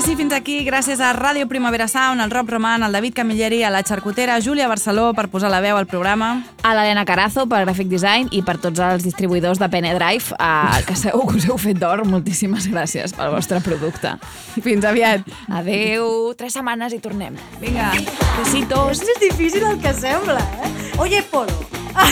[0.03, 3.71] Sí, fins aquí, gràcies a Ràdio Primavera Sound, al Rob Roman, al David Camilleri, a
[3.71, 6.43] la Xarcutera, a Júlia Barceló per posar la veu al programa.
[6.67, 10.81] A l'Helena Carazo per Graphic Design i per tots els distribuïdors de Penedrive, a...
[10.81, 12.03] Eh, que segur que us heu fet d'or.
[12.03, 14.19] Moltíssimes gràcies pel vostre producte.
[14.59, 15.23] Fins aviat.
[15.47, 17.39] Adeu, tres setmanes i tornem.
[17.63, 17.95] Vinga,
[18.41, 18.99] besitos.
[18.99, 20.99] És més difícil el que sembla, eh?
[20.99, 21.63] Oye, Polo.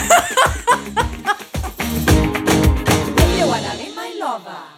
[3.41, 4.70] you wanna my lover?